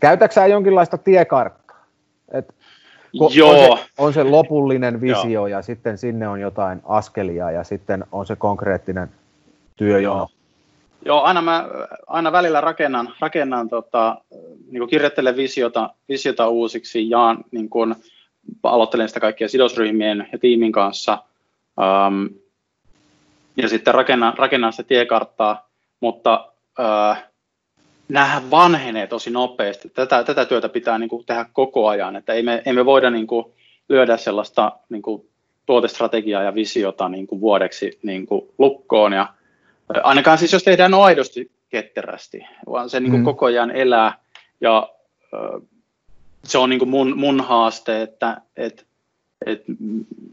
Käytätkö 0.00 0.46
jonkinlaista 0.46 0.98
tiekarttaa? 0.98 1.84
Et 2.32 2.54
Joo. 3.12 3.50
On 3.50 3.78
se, 3.78 3.84
on 3.98 4.12
se 4.12 4.24
lopullinen 4.24 5.00
visio 5.00 5.30
Joo. 5.30 5.46
ja 5.46 5.62
sitten 5.62 5.98
sinne 5.98 6.28
on 6.28 6.40
jotain 6.40 6.80
askelia 6.84 7.50
ja 7.50 7.64
sitten 7.64 8.04
on 8.12 8.26
se 8.26 8.36
konkreettinen 8.36 9.08
työjono. 9.76 10.16
Joo. 10.16 10.28
Joo, 11.04 11.22
aina 11.22 11.42
mä 11.42 11.68
aina 12.06 12.32
välillä 12.32 12.60
rakennan, 12.60 13.14
rakennan 13.20 13.68
tota, 13.68 14.16
niin 14.70 14.88
kirjoittelen 14.88 15.36
visiota, 15.36 15.90
visiota 16.08 16.48
uusiksi 16.48 17.10
ja 17.10 17.36
niin 17.50 17.68
kuin, 17.68 17.94
aloittelen 18.62 19.08
sitä 19.08 19.20
kaikkia 19.20 19.48
sidosryhmien 19.48 20.28
ja 20.32 20.38
tiimin 20.38 20.72
kanssa. 20.72 21.22
Um, 22.08 22.28
ja 23.56 23.68
sitten 23.68 23.94
rakennan, 23.94 24.38
rakennan 24.38 24.72
sitä 24.72 24.82
tiekarttaa, 24.82 25.68
mutta 26.00 26.52
uh, 26.78 27.16
nämähän 28.08 28.50
vanhenee 28.50 29.06
tosi 29.06 29.30
nopeasti. 29.30 29.88
Tätä, 29.88 30.24
tätä 30.24 30.44
työtä 30.44 30.68
pitää 30.68 30.98
niin 30.98 31.10
kuin, 31.10 31.26
tehdä 31.26 31.46
koko 31.52 31.88
ajan, 31.88 32.16
että 32.16 32.32
ei 32.32 32.42
me, 32.42 32.62
ei 32.66 32.72
me 32.72 32.84
voida 32.84 33.10
niin 33.10 33.26
kuin, 33.26 33.44
lyödä 33.88 34.16
sellaista 34.16 34.72
niin 34.88 35.02
kuin, 35.02 35.28
tuotestrategiaa 35.66 36.42
ja 36.42 36.54
visiota 36.54 37.08
niin 37.08 37.26
kuin, 37.26 37.40
vuodeksi 37.40 37.98
niin 38.02 38.26
kuin, 38.26 38.48
lukkoon 38.58 39.12
ja 39.12 39.26
Ainakaan 40.02 40.38
siis 40.38 40.52
jos 40.52 40.62
tehdään 40.62 40.94
aidosti 40.94 41.50
ketterästi, 41.68 42.40
vaan 42.70 42.90
se 42.90 43.00
niin 43.00 43.10
kuin 43.10 43.20
mm. 43.20 43.24
koko 43.24 43.46
ajan 43.46 43.70
elää 43.70 44.18
ja 44.60 44.88
se 46.44 46.58
on 46.58 46.70
niin 46.70 46.78
kuin 46.78 46.88
mun, 46.88 47.16
mun 47.16 47.40
haaste, 47.40 48.02
että 48.02 48.40
et, 48.56 48.86
et, 49.46 49.64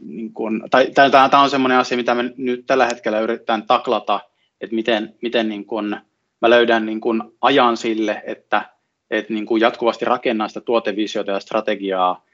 niin 0.06 0.34
kuin, 0.34 0.64
tai, 0.72 0.92
tämä 1.12 1.42
on 1.42 1.50
semmoinen 1.50 1.78
asia, 1.78 1.98
mitä 1.98 2.16
me 2.16 2.34
nyt 2.38 2.66
tällä 2.68 2.86
hetkellä 2.86 3.20
yritetään 3.20 3.64
taklata, 3.64 4.20
että 4.62 4.76
miten, 4.76 5.16
miten 5.22 5.50
niin 5.50 5.66
kuin 5.66 5.96
mä 6.42 6.50
löydän 6.50 6.86
niin 6.86 7.02
kuin 7.02 7.24
ajan 7.42 7.78
sille, 7.78 8.24
että 8.26 8.70
et 9.12 9.30
niin 9.30 9.46
kuin 9.46 9.62
jatkuvasti 9.62 10.06
rakennan 10.06 10.50
sitä 10.50 10.62
tuotevisiota 10.62 11.32
ja 11.32 11.40
strategiaa 11.40 12.26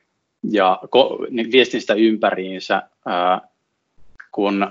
ja 0.51 0.79
ko, 0.89 1.25
niin 1.29 1.51
viestin 1.51 1.81
sitä 1.81 1.93
ympäriinsä, 1.93 2.81
ää, 3.05 3.41
kun 4.31 4.67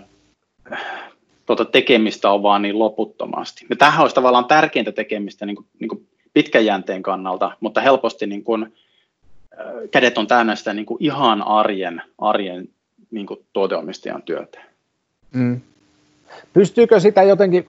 tuota 1.56 1.72
tekemistä 1.72 2.30
on 2.30 2.42
vaan 2.42 2.62
niin 2.62 2.78
loputtomasti. 2.78 3.66
Ja 3.70 3.76
tämähän 3.76 4.00
olisi 4.00 4.14
tavallaan 4.14 4.44
tärkeintä 4.44 4.92
tekemistä 4.92 5.46
niin 5.46 5.56
kuin, 5.56 5.66
niin 5.78 5.88
kuin 5.88 6.06
pitkäjänteen 6.32 7.02
kannalta, 7.02 7.52
mutta 7.60 7.80
helposti 7.80 8.26
niin 8.26 8.44
kuin, 8.44 8.62
äh, 8.62 9.66
kädet 9.90 10.18
on 10.18 10.26
täynnä 10.26 10.56
sitä 10.56 10.74
niin 10.74 10.86
kuin 10.86 10.98
ihan 11.00 11.42
arjen, 11.42 12.02
arjen 12.18 12.68
niin 13.10 13.26
kuin 13.26 13.40
tuoteomistajan 13.52 14.22
työtä. 14.22 14.60
Mm. 15.32 15.60
Pystyykö 16.52 17.00
sitä 17.00 17.22
jotenkin 17.22 17.68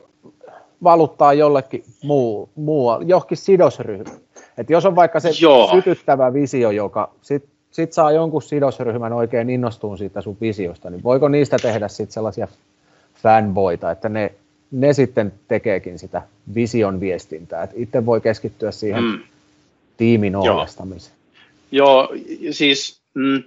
valuttaa 0.83 1.33
jollekin 1.33 1.83
muu, 2.03 2.49
muu 2.55 3.01
johonkin 3.05 3.37
sidosryhmään? 3.37 4.17
Et 4.57 4.69
jos 4.69 4.85
on 4.85 4.95
vaikka 4.95 5.19
se 5.19 5.29
Joo. 5.41 5.71
sytyttävä 5.71 6.33
visio, 6.33 6.71
joka 6.71 7.11
sit, 7.21 7.45
sit 7.71 7.93
saa 7.93 8.11
jonkun 8.11 8.41
sidosryhmän 8.41 9.13
oikein 9.13 9.49
innostuun 9.49 9.97
siitä 9.97 10.21
sun 10.21 10.37
visiosta, 10.41 10.89
niin 10.89 11.03
voiko 11.03 11.27
niistä 11.27 11.57
tehdä 11.57 11.87
sitten 11.87 12.13
sellaisia 12.13 12.47
fanboita, 13.23 13.91
että 13.91 14.09
ne, 14.09 14.31
ne 14.71 14.93
sitten 14.93 15.33
tekeekin 15.47 15.99
sitä 15.99 16.21
vision 16.55 16.99
viestintää, 16.99 17.63
että 17.63 17.75
itse 17.79 18.05
voi 18.05 18.21
keskittyä 18.21 18.71
siihen 18.71 19.03
mm. 19.03 19.19
tiimin 19.97 20.35
ohjastamiseen. 20.35 21.15
Joo, 21.71 22.09
Joo 22.13 22.53
siis 22.53 23.01
mm, 23.13 23.43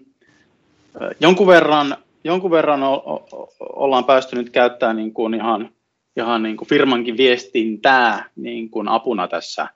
jonkun 1.21 1.47
verran, 1.47 1.97
jonkun 2.25 2.51
verran 2.51 2.83
o, 2.83 2.95
o, 2.95 3.49
ollaan 3.61 4.05
päästy 4.05 4.37
nyt 4.37 4.51
käyttämään 4.51 4.97
niin 4.97 5.13
kuin 5.13 5.35
ihan, 5.35 5.71
ihan 6.17 6.43
niin 6.43 6.57
kuin 6.57 6.69
firmankin 6.69 7.17
viestintää 7.17 8.31
niin 8.37 8.71
kuin 8.71 8.89
apuna 8.89 9.29
tässä, 9.29 9.69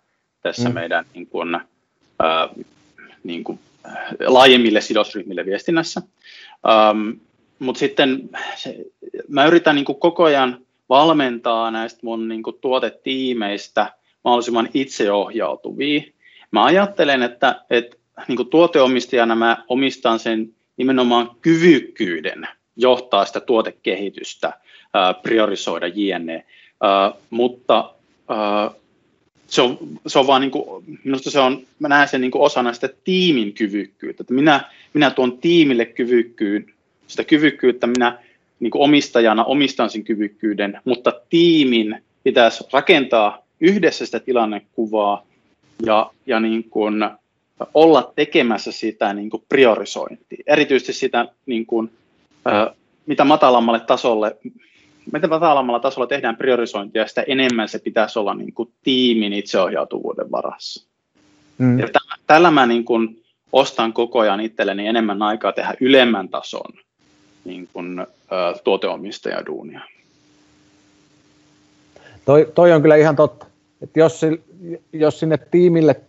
tässä 0.42 0.68
mm. 0.68 0.74
meidän 0.74 1.04
niin 1.14 1.26
kuin, 1.26 1.54
äh, 1.54 2.50
niin 3.24 3.44
kuin, 3.44 3.58
laajemmille 4.26 4.80
sidosryhmille 4.80 5.46
viestinnässä. 5.46 6.02
Um, 6.90 7.20
mutta 7.58 7.78
sitten 7.78 8.30
se, 8.56 8.76
mä 9.28 9.46
yritän 9.46 9.74
niin 9.74 9.84
kuin 9.84 10.00
koko 10.00 10.24
ajan 10.24 10.58
valmentaa 10.88 11.70
näistä 11.70 12.00
mun 12.02 12.28
niin 12.28 12.42
kuin 12.42 12.56
tuotetiimeistä 12.60 13.92
mahdollisimman 14.24 14.68
itseohjautuvia. 14.74 16.02
Mä 16.50 16.64
ajattelen, 16.64 17.22
että, 17.22 17.64
että 17.70 17.96
niin 18.28 18.36
kuin 18.36 18.48
tuoteomistajana 18.48 19.34
mä 19.34 19.64
omistan 19.68 20.18
sen 20.18 20.54
nimenomaan 20.76 21.30
kyvykkyyden 21.40 22.48
johtaa 22.76 23.24
sitä 23.24 23.40
tuotekehitystä, 23.40 24.52
priorisoida 25.22 25.86
jne. 25.86 26.44
Mutta 27.30 27.94
se 29.46 29.62
on, 29.62 29.78
se 30.06 30.18
on 30.18 30.26
vaan 30.26 30.40
niin 30.40 30.50
kuin, 30.50 30.84
minusta 31.04 31.30
se 31.30 31.40
on, 31.40 31.62
mä 31.78 31.88
näen 31.88 32.08
sen 32.08 32.20
niin 32.20 32.30
kuin 32.30 32.42
osana 32.42 32.72
sitä 32.72 32.88
tiimin 33.04 33.52
kyvykkyyttä. 33.52 34.22
Että 34.22 34.34
minä, 34.34 34.60
minä 34.94 35.10
tuon 35.10 35.38
tiimille 35.38 35.84
kyvykkyyn, 35.84 36.74
sitä 37.08 37.24
kyvykkyyttä 37.24 37.86
minä 37.86 38.18
niin 38.60 38.70
kuin 38.70 38.82
omistajana 38.82 39.44
omistan 39.44 39.90
sen 39.90 40.04
kyvykkyyden, 40.04 40.80
mutta 40.84 41.12
tiimin 41.30 42.02
pitäisi 42.24 42.64
rakentaa 42.72 43.38
yhdessä 43.60 44.06
sitä 44.06 44.20
tilannekuvaa 44.20 45.26
ja, 45.86 46.10
ja 46.26 46.40
niin 46.40 46.64
kuin 46.70 47.10
olla 47.74 48.12
tekemässä 48.16 48.72
sitä 48.72 49.14
niin 49.14 49.30
kuin 49.30 49.42
priorisointia. 49.48 50.44
Erityisesti 50.46 50.92
sitä, 50.92 51.28
niin 51.46 51.66
kuin, 51.66 51.90
mitä 53.06 53.24
matalammalle 53.24 53.80
tasolle, 53.80 54.36
mitä 55.12 55.28
matalammalla 55.28 55.80
tasolla 55.80 56.06
tehdään 56.06 56.36
priorisointia, 56.36 57.06
sitä 57.06 57.24
enemmän 57.26 57.68
se 57.68 57.78
pitäisi 57.78 58.18
olla 58.18 58.34
niin 58.34 58.52
kuin 58.52 58.72
tiimin 58.82 59.32
itseohjautuvuuden 59.32 60.30
varassa. 60.30 60.88
Mm. 61.58 61.78
Ja 61.78 61.86
tällä, 61.86 62.16
tällä 62.26 62.50
mä 62.50 62.66
niin 62.66 62.84
kuin 62.84 63.22
ostan 63.52 63.92
koko 63.92 64.18
ajan 64.18 64.40
itselleni 64.40 64.86
enemmän 64.86 65.22
aikaa 65.22 65.52
tehdä 65.52 65.74
ylemmän 65.80 66.28
tason 66.28 66.72
niin 67.48 67.68
kuin, 67.72 67.98
ä, 68.00 68.04
tuoteomistajaduunia. 68.64 69.80
Toi, 72.24 72.52
toi 72.54 72.72
on 72.72 72.82
kyllä 72.82 72.96
ihan 72.96 73.16
totta. 73.16 73.46
että 73.82 74.00
jos, 74.00 74.20
jos 74.92 75.20
sinne 75.20 75.38
tiimille 75.50 76.00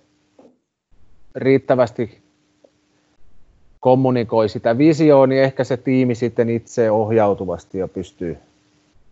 riittävästi 1.36 2.22
kommunikoi 3.80 4.50
sitä 4.50 4.78
visioa, 4.78 5.28
niin 5.28 5.44
ehkä 5.44 5.64
se 5.64 5.78
tiimi 5.78 6.16
sitten 6.16 6.50
itse 6.50 6.92
ohjautuvasti 6.92 7.78
jo 7.78 7.88
pystyy 7.88 8.38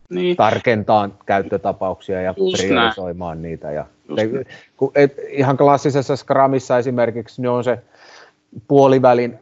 niin. 0.09 0.37
tarkentamaan 0.37 1.13
käyttötapauksia 1.25 2.21
ja 2.21 2.33
Just 2.37 2.57
priorisoimaan 2.57 3.41
näin. 3.41 3.51
niitä. 3.51 3.71
Ja 3.71 3.85
te, 4.15 4.45
kun, 4.77 4.91
et, 4.95 5.15
ihan 5.29 5.57
klassisessa 5.57 6.15
Scrumissa 6.15 6.77
esimerkiksi 6.77 7.41
niin 7.41 7.49
on 7.49 7.63
se 7.63 7.79
puolivälin 8.67 9.39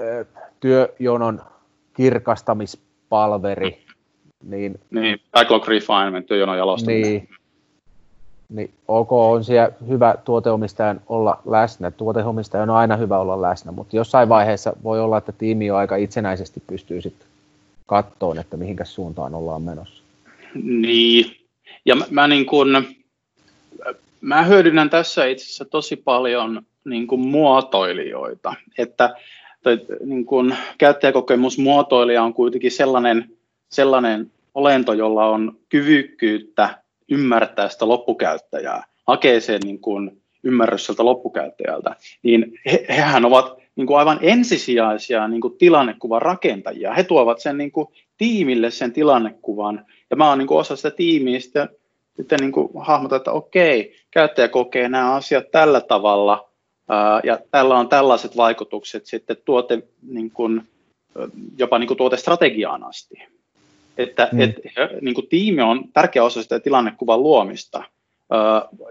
ö, 0.00 0.24
työjonon 0.60 1.42
kirkastamispalveri. 1.96 3.84
Niin, 4.44 4.80
niin 4.90 5.20
backlog 5.32 5.68
refinement, 5.68 6.26
työjonon 6.26 6.58
jalostaminen. 6.58 7.02
Niin, 7.02 7.28
niin 8.48 8.70
ok, 8.88 9.12
on 9.12 9.44
siellä 9.44 9.70
hyvä 9.88 10.14
tuoteomistajan 10.24 11.00
olla 11.08 11.42
läsnä. 11.44 11.90
Tuoteomistajan 11.90 12.70
on 12.70 12.76
aina 12.76 12.96
hyvä 12.96 13.18
olla 13.18 13.42
läsnä, 13.42 13.72
mutta 13.72 13.96
jossain 13.96 14.28
vaiheessa 14.28 14.76
voi 14.82 15.00
olla, 15.00 15.18
että 15.18 15.32
tiimi 15.32 15.66
jo 15.66 15.76
aika 15.76 15.96
itsenäisesti 15.96 16.62
pystyy 16.66 17.00
sitten 17.00 17.28
kattoon, 17.86 18.38
että 18.38 18.56
mihinkä 18.56 18.84
suuntaan 18.84 19.34
ollaan 19.34 19.62
menossa. 19.62 20.02
Niin, 20.62 21.36
ja 21.84 21.96
mä, 21.96 22.04
mä, 22.10 22.28
niin 22.28 22.46
kun, 22.46 22.84
mä 24.20 24.42
hyödynnän 24.42 24.90
tässä 24.90 25.24
itse 25.24 25.44
asiassa 25.44 25.64
tosi 25.64 25.96
paljon 25.96 26.62
niin 26.84 27.06
kun 27.06 27.20
muotoilijoita, 27.20 28.54
että 28.78 29.14
toi, 29.64 29.86
niin 30.04 30.26
kun, 30.26 30.54
käyttäjäkokemusmuotoilija 30.78 32.22
on 32.22 32.34
kuitenkin 32.34 32.70
sellainen, 32.70 33.30
sellainen 33.70 34.32
olento, 34.54 34.92
jolla 34.92 35.26
on 35.26 35.58
kyvykkyyttä 35.68 36.82
ymmärtää 37.10 37.68
sitä 37.68 37.88
loppukäyttäjää, 37.88 38.84
hakee 39.06 39.40
sen 39.40 39.60
niin 39.64 39.78
kun, 39.78 40.16
ymmärrys 40.42 40.86
sieltä 40.86 41.04
loppukäyttäjältä, 41.04 41.96
niin 42.22 42.60
he, 42.72 42.86
hehän 42.88 43.24
ovat 43.24 43.58
niin 43.76 43.86
kuin 43.86 43.98
aivan 43.98 44.18
ensisijaisia 44.22 45.28
niin 45.28 45.40
kuin 45.40 45.58
tilannekuvan 45.58 46.22
rakentajia. 46.22 46.94
He 46.94 47.02
tuovat 47.02 47.40
sen 47.40 47.58
niin 47.58 47.72
kuin 47.72 47.88
tiimille 48.16 48.70
sen 48.70 48.92
tilannekuvan, 48.92 49.86
ja 50.10 50.16
mä 50.16 50.28
oon 50.28 50.38
niin 50.38 50.46
kuin 50.48 50.58
osa 50.58 50.76
sitä 50.76 50.90
tiimiä, 50.90 51.40
sitten, 51.40 51.68
sitten 52.16 52.38
niin 52.40 52.52
kuin 52.52 52.68
hahmotan, 52.80 53.16
että 53.16 53.32
okei, 53.32 53.96
käyttäjä 54.10 54.48
kokee 54.48 54.88
nämä 54.88 55.14
asiat 55.14 55.50
tällä 55.50 55.80
tavalla, 55.80 56.53
ja 57.24 57.38
tällä 57.50 57.78
on 57.78 57.88
tällaiset 57.88 58.36
vaikutukset 58.36 59.06
sitten 59.06 59.36
tuote, 59.44 59.82
niin 60.08 60.30
kuin, 60.30 60.62
jopa 61.58 61.78
niin 61.78 61.88
kuin 61.88 61.98
tuotestrategiaan 61.98 62.84
asti. 62.84 63.14
Että 63.98 64.28
mm. 64.32 64.40
et, 64.40 64.56
niin 65.00 65.14
kuin 65.14 65.26
tiimi 65.28 65.62
on 65.62 65.84
tärkeä 65.92 66.24
osa 66.24 66.42
sitä 66.42 66.60
tilannekuvan 66.60 67.22
luomista, 67.22 67.84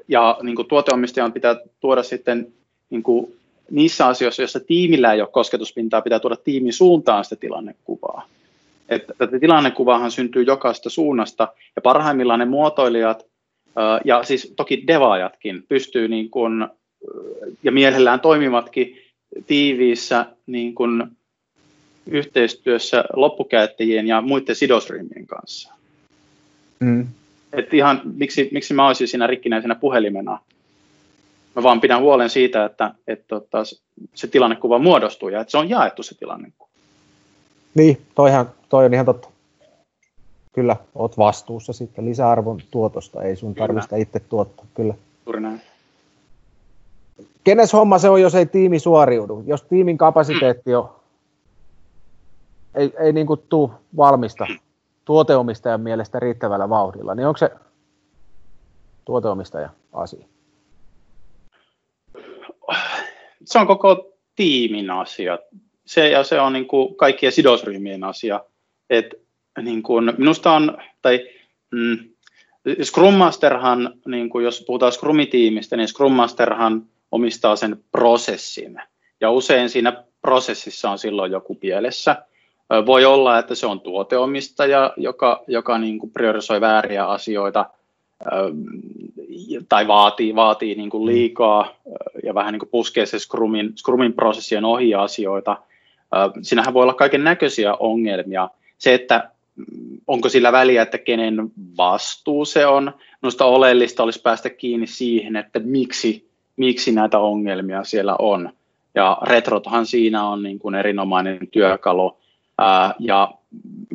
ja 0.08 0.38
niin 0.42 0.56
kuin 0.56 0.68
tuoteomistajan 0.68 1.34
pitää 1.34 1.56
tuoda 1.80 2.04
sitten 2.04 2.54
niin 2.90 3.04
kuin 3.04 3.36
niissä 3.72 4.08
asioissa, 4.08 4.42
joissa 4.42 4.60
tiimillä 4.60 5.14
ei 5.14 5.22
ole 5.22 5.30
kosketuspintaa, 5.32 6.02
pitää 6.02 6.20
tuoda 6.20 6.36
tiimin 6.36 6.74
suuntaan 6.74 7.24
sitä 7.24 7.36
tilannekuvaa. 7.36 8.26
Että 8.90 9.14
tätä 9.18 9.40
tilannekuvaahan 9.40 10.12
syntyy 10.12 10.44
jokaista 10.44 10.90
suunnasta, 10.90 11.48
ja 11.76 11.82
parhaimmillaan 11.82 12.40
ne 12.40 12.46
muotoilijat, 12.46 13.26
ja 14.06 14.24
siis 14.24 14.54
toki 14.56 14.84
devaajatkin, 14.88 15.64
pystyy 15.70 16.08
niin 16.08 16.30
kuin, 16.30 16.68
ja 17.64 17.72
mielellään 17.72 18.20
toimivatkin 18.20 18.98
tiiviissä 19.48 20.26
niin 20.48 20.76
kuin 20.76 21.04
yhteistyössä 22.08 23.04
loppukäyttäjien 23.14 24.08
ja 24.08 24.22
muiden 24.22 24.56
sidosryhmien 24.56 25.28
kanssa. 25.28 25.74
Mm. 26.80 27.08
Et 27.54 27.74
ihan, 27.74 28.02
miksi, 28.16 28.50
miksi 28.52 28.74
mä 28.74 28.88
olisin 28.88 29.08
siinä 29.08 29.28
rikkinäisenä 29.28 29.76
puhelimena 29.76 30.40
Mä 31.56 31.64
vaan 31.64 31.82
pidän 31.82 32.02
huolen 32.02 32.30
siitä, 32.30 32.66
että, 32.66 32.94
että 33.08 33.26
tota, 33.28 33.64
se 34.14 34.28
tilannekuva 34.28 34.80
muodostuu 34.80 35.30
ja 35.30 35.42
että 35.42 35.52
se 35.52 35.58
on 35.58 35.70
jaettu 35.70 36.04
se 36.04 36.18
tilannekuva. 36.18 36.70
Niin, 37.76 38.02
toihan, 38.16 38.50
toi 38.70 38.86
on 38.86 38.94
ihan 38.94 39.06
totta. 39.06 39.30
Kyllä, 40.54 40.76
oot 40.96 41.18
vastuussa 41.18 41.74
sitten 41.74 42.06
lisäarvon 42.06 42.62
tuotosta, 42.72 43.22
ei 43.22 43.36
sun 43.36 43.56
tarvista 43.56 43.96
itse 43.96 44.20
tuottaa, 44.20 44.66
kyllä. 44.76 44.94
Juuri 45.26 45.42
näin. 45.42 45.62
Kenes 47.44 47.74
homma 47.74 47.98
se 48.00 48.10
on, 48.10 48.22
jos 48.22 48.36
ei 48.36 48.46
tiimi 48.46 48.80
suoriudu? 48.80 49.44
Jos 49.46 49.64
tiimin 49.64 49.98
kapasiteetti 49.98 50.76
on, 50.76 50.90
ei, 52.76 52.94
ei 53.00 53.14
niin 53.14 53.28
kuin 53.28 53.40
tuu 53.50 53.72
valmista 53.98 54.48
tuoteomistajan 55.06 55.82
mielestä 55.82 56.20
riittävällä 56.20 56.70
vauhdilla, 56.70 57.16
niin 57.16 57.28
onko 57.28 57.38
se 57.38 57.50
tuoteomistaja 59.06 59.70
asia? 59.94 60.26
se 63.46 63.60
on 63.60 63.68
koko 63.68 64.14
tiimin 64.36 64.92
asia. 64.92 65.40
Se, 65.86 66.10
ja 66.10 66.24
se 66.24 66.40
on 66.40 66.54
niin 66.54 66.68
kuin 66.68 66.96
kaikkien 66.96 67.32
sidosryhmien 67.32 68.04
asia. 68.04 68.46
Et, 68.90 69.06
niin 69.62 69.84
kuin, 69.84 70.14
minusta 70.18 70.52
on, 70.52 70.78
tai 71.02 71.28
mm, 71.72 71.98
Scrum 72.84 73.14
Masterhan, 73.14 73.94
niin 74.06 74.30
kuin 74.30 74.46
jos 74.46 74.64
puhutaan 74.68 74.92
Scrum-tiimistä, 74.92 75.78
niin 75.78 75.88
Scrum 75.88 76.12
Masterhan 76.12 76.86
omistaa 77.14 77.56
sen 77.56 77.84
prosessin. 77.92 78.82
Ja 79.22 79.32
usein 79.32 79.70
siinä 79.70 80.04
prosessissa 80.22 80.90
on 80.90 81.00
silloin 81.00 81.32
joku 81.32 81.56
pielessä. 81.56 82.26
Voi 82.86 83.06
olla, 83.06 83.40
että 83.40 83.56
se 83.56 83.68
on 83.68 83.82
tuoteomistaja, 83.82 84.94
joka, 84.98 85.44
joka 85.48 85.78
niin 85.78 86.00
kuin 86.00 86.12
priorisoi 86.12 86.62
vääriä 86.62 87.06
asioita– 87.06 87.66
tai 89.70 89.88
vaatii, 89.88 90.36
vaatii 90.36 90.76
niin 90.76 90.90
kuin 90.90 91.06
liikaa 91.06 91.76
ja 92.24 92.34
vähän 92.34 92.54
niin 92.54 92.60
kuin 92.60 92.70
puskee 92.70 93.06
se 93.06 93.20
Scrumin, 93.20 93.74
Scrumin 93.78 94.14
prosessien 94.14 94.66
ohi 94.66 94.96
asioita. 94.96 95.58
Siinähän 96.42 96.74
voi 96.74 96.84
olla 96.84 96.94
kaiken 96.94 97.24
näköisiä 97.24 97.74
ongelmia. 97.74 98.50
Se, 98.78 98.94
että 98.94 99.30
mm, 99.56 99.66
onko 100.08 100.30
sillä 100.30 100.52
väliä, 100.52 100.82
että 100.82 100.98
kenen 100.98 101.52
vastuu 101.78 102.46
se 102.46 102.66
on, 102.66 102.94
minusta 103.22 103.46
oleellista 103.46 104.04
olisi 104.04 104.22
päästä 104.22 104.50
kiinni 104.50 104.88
siihen, 104.88 105.36
että 105.36 105.60
miksi, 105.60 106.30
miksi 106.56 106.92
näitä 106.92 107.20
ongelmia 107.20 107.84
siellä 107.84 108.16
on. 108.20 108.50
Ja 108.96 109.18
retrothan 109.22 109.86
siinä 109.86 110.28
on 110.28 110.44
niin 110.44 110.60
kuin 110.60 110.76
erinomainen 110.76 111.48
työkalu. 111.52 112.18
Ja 113.00 113.34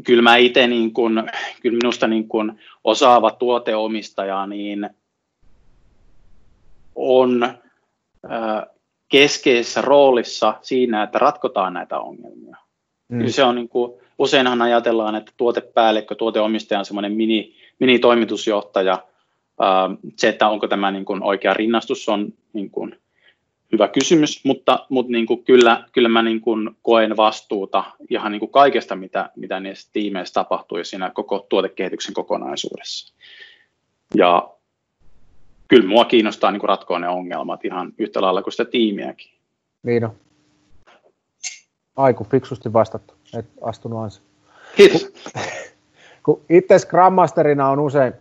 kyllä 0.05 0.23
mä 0.23 0.37
itse, 0.37 0.67
niin 0.67 0.93
kun, 0.93 1.29
kyllä 1.63 1.77
minusta 1.77 2.07
niin 2.07 2.29
kun 2.29 2.59
osaava 2.85 3.31
tuoteomistaja 3.31 4.47
niin 4.47 4.91
on 6.95 7.49
ää, 8.29 8.67
keskeisessä 9.09 9.81
roolissa 9.81 10.55
siinä, 10.63 11.03
että 11.03 11.19
ratkotaan 11.19 11.75
näitä 11.75 11.99
ongelmia. 11.99 12.57
Mm. 13.09 13.19
Kyllä 13.19 13.31
se 13.31 13.45
on 13.45 13.55
niin 13.55 13.69
kuin, 13.69 13.93
useinhan 14.19 14.63
ajatellaan, 14.63 15.15
että 15.15 15.33
tuotepäällikkö, 15.37 16.15
tuoteomistaja 16.15 16.79
on 16.79 16.85
semmoinen 16.85 17.13
mini, 17.13 17.55
mini-toimitusjohtaja. 17.79 18.99
Ää, 19.59 19.91
se, 20.17 20.29
että 20.29 20.49
onko 20.49 20.69
tämä 20.69 20.91
niin 20.91 21.05
kuin 21.05 21.23
oikea 21.23 21.55
rinnastus, 21.55 22.09
on 22.09 22.33
niin 22.53 22.71
kuin, 22.71 22.97
hyvä 23.73 23.89
kysymys, 23.89 24.45
mutta, 24.45 24.87
mutta 24.89 25.13
niin 25.13 25.27
kuin 25.27 25.45
kyllä, 25.45 25.85
kyllä 25.93 26.09
mä 26.09 26.23
niin 26.23 26.41
kuin 26.41 26.71
koen 26.83 27.17
vastuuta 27.17 27.85
ihan 28.11 28.33
niin 28.33 28.41
kuin 28.41 28.51
kaikesta, 28.51 28.97
mitä, 28.97 29.31
mitä 29.37 29.61
niissä 29.61 29.91
tiimeissä 29.93 30.35
tapahtuu 30.35 30.79
ja 30.79 30.85
siinä 30.85 31.11
koko 31.11 31.47
tuotekehityksen 31.49 32.15
kokonaisuudessa. 32.15 33.15
Ja 34.15 34.51
kyllä 35.69 35.89
mua 35.89 36.05
kiinnostaa 36.05 36.51
niin 36.51 36.61
kuin 36.61 36.69
ratkoa 36.69 36.99
ne 36.99 37.09
ongelmat 37.09 37.65
ihan 37.65 37.93
yhtä 37.99 38.21
lailla 38.21 38.43
kuin 38.43 38.53
sitä 38.53 38.65
tiimiäkin. 38.65 39.31
Niin 39.83 40.05
on. 40.05 40.17
Aiku, 41.97 42.25
fiksusti 42.25 42.73
vastattu, 42.73 43.15
et 43.39 43.47
astunut 43.63 43.99
ansa. 43.99 44.23
Kiitos. 44.77 45.13
Kun 46.23 46.41
itse 46.51 46.79
Scrum 46.79 47.13
Masterina 47.13 47.69
on 47.69 47.81
usein, 47.81 48.13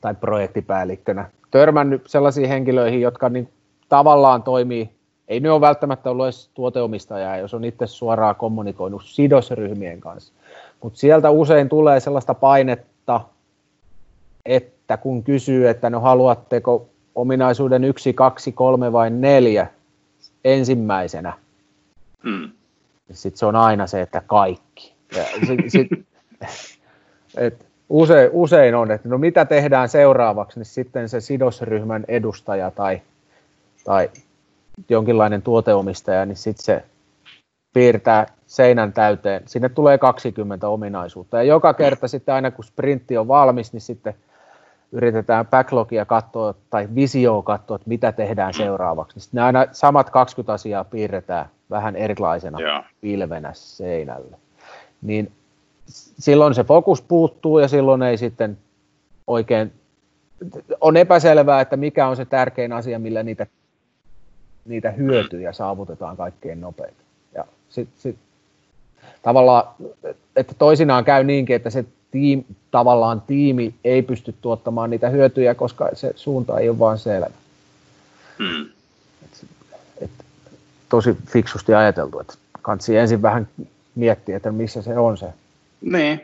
tai 0.00 0.14
projektipäällikkönä, 0.14 1.30
törmännyt 1.50 2.02
sellaisiin 2.06 2.48
henkilöihin, 2.48 3.00
jotka 3.00 3.28
niin 3.28 3.48
tavallaan 3.88 4.42
toimii, 4.42 4.90
ei 5.28 5.40
ne 5.40 5.50
ole 5.50 5.60
välttämättä 5.60 6.10
ollut 6.10 6.26
edes 6.26 6.50
tuoteomistajaa, 6.54 7.36
jos 7.36 7.54
on 7.54 7.64
itse 7.64 7.86
suoraan 7.86 8.36
kommunikoinut 8.36 9.02
sidosryhmien 9.04 10.00
kanssa. 10.00 10.32
Mutta 10.82 10.98
sieltä 10.98 11.30
usein 11.30 11.68
tulee 11.68 12.00
sellaista 12.00 12.34
painetta, 12.34 13.20
että 14.46 14.96
kun 14.96 15.24
kysyy, 15.24 15.68
että 15.68 15.90
no 15.90 16.00
haluatteko 16.00 16.88
ominaisuuden 17.14 17.84
yksi, 17.84 18.12
kaksi, 18.12 18.52
kolme 18.52 18.92
vai 18.92 19.10
neljä 19.10 19.66
ensimmäisenä, 20.44 21.32
hmm. 22.24 22.50
Niin 23.08 23.16
sitten 23.16 23.38
se 23.38 23.46
on 23.46 23.56
aina 23.56 23.86
se, 23.86 24.02
että 24.02 24.22
kaikki. 24.26 24.94
Ja 25.16 25.24
sit, 25.46 25.60
sit, 25.68 25.88
et 27.46 27.67
usein, 27.88 28.30
usein 28.32 28.74
on, 28.74 28.90
että 28.90 29.08
no 29.08 29.18
mitä 29.18 29.44
tehdään 29.44 29.88
seuraavaksi, 29.88 30.58
niin 30.58 30.66
sitten 30.66 31.08
se 31.08 31.20
sidosryhmän 31.20 32.04
edustaja 32.08 32.70
tai 32.70 33.00
tai 33.84 34.10
jonkinlainen 34.88 35.42
tuoteomistaja, 35.42 36.26
niin 36.26 36.36
sitten 36.36 36.64
se 36.64 36.84
piirtää 37.74 38.26
seinän 38.46 38.92
täyteen. 38.92 39.42
Sinne 39.46 39.68
tulee 39.68 39.98
20 39.98 40.68
ominaisuutta. 40.68 41.36
Ja 41.36 41.42
joka 41.42 41.74
kerta 41.74 42.08
sitten 42.08 42.34
aina 42.34 42.50
kun 42.50 42.64
sprintti 42.64 43.18
on 43.18 43.28
valmis, 43.28 43.72
niin 43.72 43.80
sitten 43.80 44.14
yritetään 44.92 45.46
backlogia 45.46 46.04
katsoa 46.04 46.54
tai 46.70 46.88
visioa 46.94 47.42
katsoa, 47.42 47.74
että 47.74 47.88
mitä 47.88 48.12
tehdään 48.12 48.54
seuraavaksi. 48.54 49.20
Sitten 49.20 49.42
aina 49.42 49.66
samat 49.72 50.10
20 50.10 50.52
asiaa 50.52 50.84
piirretään 50.84 51.46
vähän 51.70 51.96
erilaisena 51.96 52.60
Joo. 52.60 52.82
pilvenä 53.00 53.50
seinälle. 53.54 54.36
Niin 55.02 55.32
silloin 56.18 56.54
se 56.54 56.64
fokus 56.64 57.02
puuttuu 57.02 57.58
ja 57.58 57.68
silloin 57.68 58.02
ei 58.02 58.18
sitten 58.18 58.58
oikein, 59.26 59.72
on 60.80 60.96
epäselvää, 60.96 61.60
että 61.60 61.76
mikä 61.76 62.08
on 62.08 62.16
se 62.16 62.24
tärkein 62.24 62.72
asia, 62.72 62.98
millä 62.98 63.22
niitä, 63.22 63.46
niitä 64.64 64.90
hyötyjä 64.90 65.52
saavutetaan 65.52 66.16
kaikkein 66.16 66.60
nopeiten. 66.60 67.06
Ja 67.34 67.44
sit, 67.68 67.88
sit, 67.98 68.16
tavallaan, 69.22 69.74
että 70.36 70.54
toisinaan 70.58 71.04
käy 71.04 71.24
niinkin, 71.24 71.56
että 71.56 71.70
se 71.70 71.84
tiim, 72.10 72.44
tavallaan 72.70 73.20
tiimi 73.20 73.74
ei 73.84 74.02
pysty 74.02 74.34
tuottamaan 74.42 74.90
niitä 74.90 75.08
hyötyjä, 75.08 75.54
koska 75.54 75.88
se 75.94 76.12
suunta 76.16 76.58
ei 76.58 76.68
ole 76.68 76.78
vaan 76.78 76.98
selvä. 76.98 77.30
Mm. 78.38 78.66
Et, 79.24 79.46
et, 80.00 80.10
tosi 80.88 81.16
fiksusti 81.26 81.74
ajateltu, 81.74 82.20
että 82.20 82.34
kansi 82.62 82.96
ensin 82.96 83.22
vähän 83.22 83.48
miettiä, 83.94 84.36
että 84.36 84.52
missä 84.52 84.82
se 84.82 84.98
on 84.98 85.18
se. 85.18 85.26
Niin. 85.80 86.20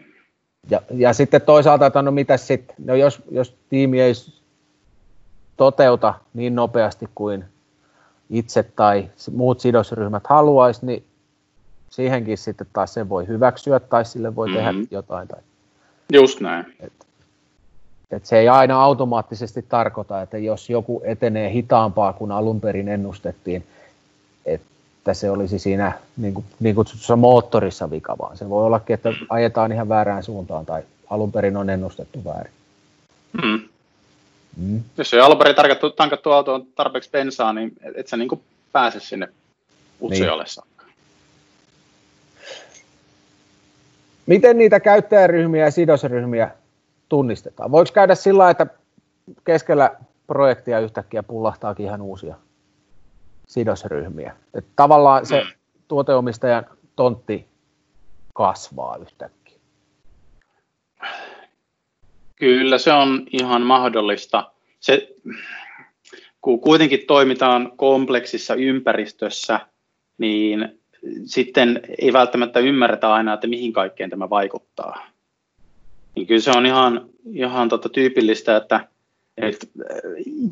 Ja, 0.70 0.82
ja 0.90 1.12
sitten 1.12 1.42
toisaalta, 1.42 1.86
että 1.86 2.02
no 2.02 2.10
mitä 2.10 2.36
sitten, 2.36 2.76
no 2.84 2.94
jos, 2.94 3.22
jos 3.30 3.56
tiimi 3.68 4.00
ei 4.00 4.12
toteuta 5.56 6.14
niin 6.34 6.54
nopeasti 6.54 7.08
kuin 7.14 7.44
itse 8.30 8.62
tai 8.62 9.10
muut 9.32 9.60
sidosryhmät 9.60 10.26
haluaisi, 10.26 10.86
niin 10.86 11.04
siihenkin 11.90 12.38
sitten 12.38 12.66
taas 12.72 12.94
se 12.94 13.08
voi 13.08 13.26
hyväksyä 13.26 13.80
tai 13.80 14.04
sille 14.04 14.36
voi 14.36 14.48
mm-hmm. 14.48 14.64
tehdä 14.64 14.88
jotain. 14.90 15.28
Tai 15.28 15.40
Just 16.12 16.40
näin. 16.40 16.66
Et, 16.80 16.92
et 18.10 18.26
se 18.26 18.38
ei 18.38 18.48
aina 18.48 18.82
automaattisesti 18.82 19.62
tarkoita, 19.62 20.22
että 20.22 20.38
jos 20.38 20.70
joku 20.70 21.02
etenee 21.04 21.50
hitaampaa 21.52 22.12
kuin 22.12 22.32
alun 22.32 22.60
perin 22.60 22.88
ennustettiin, 22.88 23.66
että 25.04 25.14
se 25.14 25.30
olisi 25.30 25.58
siinä 25.58 25.92
niin, 26.16 26.44
niin 26.60 26.74
kutsutussa 26.74 27.16
moottorissa 27.16 27.90
vika, 27.90 28.18
vaan 28.18 28.36
se 28.36 28.48
voi 28.48 28.66
ollakin, 28.66 28.94
että 28.94 29.12
ajetaan 29.28 29.72
ihan 29.72 29.88
väärään 29.88 30.22
suuntaan 30.22 30.66
tai 30.66 30.82
alun 31.10 31.32
perin 31.32 31.56
on 31.56 31.70
ennustettu 31.70 32.24
väärin. 32.24 32.52
Mm. 33.42 33.60
Mm. 34.56 34.82
Jos 34.96 35.14
ei 35.14 35.20
alun 35.20 35.38
perin 35.38 35.56
tarkattu, 35.56 35.90
tankattu 35.90 36.30
autoon 36.30 36.66
tarpeeksi 36.74 37.10
bensaa, 37.10 37.52
niin 37.52 37.72
et 37.94 38.08
sä 38.08 38.16
niin 38.16 38.42
pääse 38.72 39.00
sinne 39.00 39.28
Utsjoelle 40.02 40.42
niin. 40.42 40.52
saakka. 40.52 40.84
Miten 44.26 44.58
niitä 44.58 44.80
käyttäjäryhmiä 44.80 45.64
ja 45.64 45.70
sidosryhmiä 45.70 46.50
tunnistetaan? 47.08 47.70
Voiko 47.70 47.90
käydä 47.94 48.14
sillä 48.14 48.50
että 48.50 48.66
keskellä 49.44 49.90
projektia 50.26 50.80
yhtäkkiä 50.80 51.22
pullahtaakin 51.22 51.86
ihan 51.86 52.02
uusia 52.02 52.34
sidosryhmiä? 53.46 54.36
Että 54.54 54.70
tavallaan 54.76 55.26
se 55.26 55.40
mm. 55.40 55.50
tuoteomistajan 55.88 56.66
tontti 56.96 57.46
kasvaa 58.34 58.96
yhtäkkiä. 58.96 59.58
Kyllä 62.36 62.78
se 62.78 62.92
on 62.92 63.26
ihan 63.32 63.62
mahdollista. 63.62 64.50
Se, 64.80 65.08
kun 66.40 66.60
kuitenkin 66.60 67.06
toimitaan 67.06 67.72
kompleksissa 67.76 68.54
ympäristössä, 68.54 69.60
niin 70.18 70.80
sitten 71.24 71.80
ei 71.98 72.12
välttämättä 72.12 72.60
ymmärretä 72.60 73.12
aina, 73.12 73.32
että 73.32 73.46
mihin 73.46 73.72
kaikkeen 73.72 74.10
tämä 74.10 74.30
vaikuttaa. 74.30 75.06
Niin 76.14 76.26
kyllä 76.26 76.40
se 76.40 76.50
on 76.50 76.66
ihan, 76.66 77.08
ihan 77.32 77.68
tota 77.68 77.88
tyypillistä, 77.88 78.56
että 78.56 78.88
et, 79.36 79.70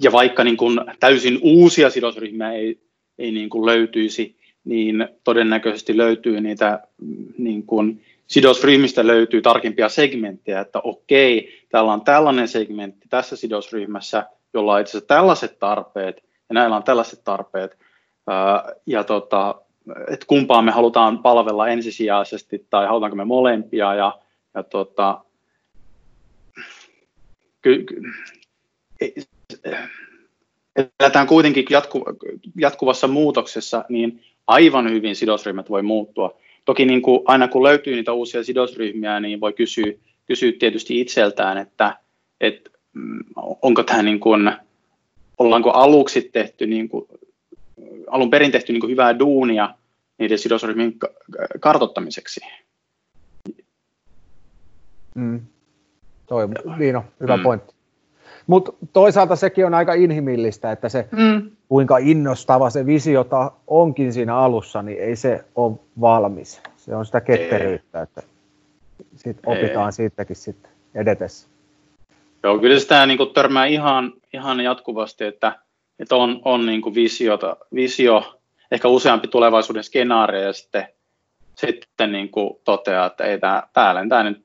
ja 0.02 0.12
vaikka 0.12 0.44
niin 0.44 0.56
kuin 0.56 0.80
täysin 1.00 1.38
uusia 1.42 1.90
sidosryhmiä 1.90 2.52
ei, 2.52 2.78
ei 3.18 3.32
niin 3.32 3.50
kuin 3.50 3.66
löytyisi, 3.66 4.36
niin 4.64 5.08
todennäköisesti 5.24 5.96
löytyy 5.96 6.40
niitä 6.40 6.80
niin 7.38 7.66
kuin 7.66 8.04
sidosryhmistä 8.26 9.06
löytyy 9.06 9.42
tarkempia 9.42 9.88
segmenttejä, 9.88 10.60
että 10.60 10.80
okei, 10.84 11.62
täällä 11.68 11.92
on 11.92 12.00
tällainen 12.00 12.48
segmentti 12.48 13.06
tässä 13.10 13.36
sidosryhmässä, 13.36 14.26
jolla 14.54 14.74
on 14.74 14.80
itse 14.80 14.90
asiassa 14.90 15.06
tällaiset 15.06 15.58
tarpeet, 15.58 16.16
ja 16.48 16.54
näillä 16.54 16.76
on 16.76 16.82
tällaiset 16.82 17.24
tarpeet, 17.24 17.78
ja 18.86 19.04
tota, 19.04 19.54
että 20.08 20.26
kumpaa 20.26 20.62
me 20.62 20.70
halutaan 20.70 21.18
palvella 21.18 21.68
ensisijaisesti 21.68 22.66
tai 22.70 22.86
halutaanko 22.86 23.16
me 23.16 23.24
molempia 23.24 23.94
ja, 23.94 24.18
ja 24.54 24.62
tota, 24.62 25.20
ky, 27.62 27.84
ky, 27.84 28.02
eletään 31.00 31.26
kuitenkin 31.26 31.66
jatku, 31.70 32.04
jatkuvassa 32.56 33.08
muutoksessa, 33.08 33.84
niin 33.88 34.24
aivan 34.46 34.90
hyvin 34.90 35.16
sidosryhmät 35.16 35.70
voi 35.70 35.82
muuttua. 35.82 36.38
Toki 36.64 36.84
niin 36.84 37.02
kuin 37.02 37.20
aina 37.24 37.48
kun 37.48 37.62
löytyy 37.62 37.94
niitä 37.94 38.12
uusia 38.12 38.44
sidosryhmiä, 38.44 39.20
niin 39.20 39.40
voi 39.40 39.52
kysyä, 39.52 39.92
kysyä 40.26 40.52
tietysti 40.58 41.00
itseltään, 41.00 41.58
että, 41.58 41.96
että 42.40 42.70
mm, 42.92 43.24
onko 43.62 43.82
tämä 43.82 44.02
niin 44.02 44.20
kuin, 44.20 44.52
ollaanko 45.38 45.70
aluksi 45.70 46.30
tehty 46.32 46.66
niin 46.66 46.88
kuin 46.88 47.06
alun 48.06 48.30
perin 48.30 48.52
tehty 48.52 48.72
niin 48.72 48.90
hyvää 48.90 49.18
duunia 49.18 49.74
niiden 50.18 50.38
sidosryhmien 50.38 50.94
kartottamiseksi. 51.60 52.40
Mm. 55.14 55.40
Toi, 56.26 56.44
on, 56.44 56.54
hyvä 57.20 57.36
mm. 57.36 57.42
pointti. 57.42 57.74
Mutta 58.46 58.72
toisaalta 58.92 59.37
sekin 59.37 59.66
on 59.66 59.74
aika 59.74 59.94
inhimillistä, 59.94 60.72
että 60.72 60.88
se 60.88 61.09
mm. 61.11 61.50
kuinka 61.68 61.98
innostava 61.98 62.70
se 62.70 62.87
visiota 62.87 63.52
onkin 63.66 64.12
siinä 64.12 64.37
alussa, 64.37 64.83
niin 64.83 64.98
ei 64.98 65.16
se 65.16 65.44
ole 65.55 65.76
valmis. 66.00 66.62
Se 66.76 66.96
on 66.96 67.07
sitä 67.07 67.20
ketteryyttä, 67.20 67.98
ei. 67.98 68.02
että 68.02 68.22
sit 69.16 69.37
opitaan 69.46 69.88
ei. 69.88 69.92
siitäkin 69.92 70.37
sitten 70.37 70.70
edetessä. 70.94 71.48
Joo, 72.42 72.59
kyllä 72.59 72.78
sitä 72.78 73.07
niin 73.07 73.18
kuin 73.18 73.35
törmää 73.35 73.66
ihan, 73.66 74.12
ihan 74.33 74.61
jatkuvasti, 74.61 75.24
että 75.24 75.59
että 75.98 76.16
on, 76.16 76.40
on 76.44 76.66
niin 76.66 76.83
kuin 76.83 76.94
visiota, 76.94 77.57
visio, 77.74 78.40
ehkä 78.70 78.88
useampi 78.88 79.28
tulevaisuuden 79.28 79.85
skenaario 79.85 80.42
ja 80.42 80.52
sitten, 80.52 80.88
sitten 81.55 82.12
niin 82.12 82.28
kuin 82.28 82.61
toteaa, 82.64 83.07
että 83.07 83.24
ei 83.24 83.38
tämä, 83.38 83.62
tämä 83.72 83.94
lentää 83.94 84.22
nyt 84.22 84.44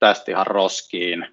tästä 0.00 0.30
ihan 0.30 0.46
roskiin. 0.46 1.26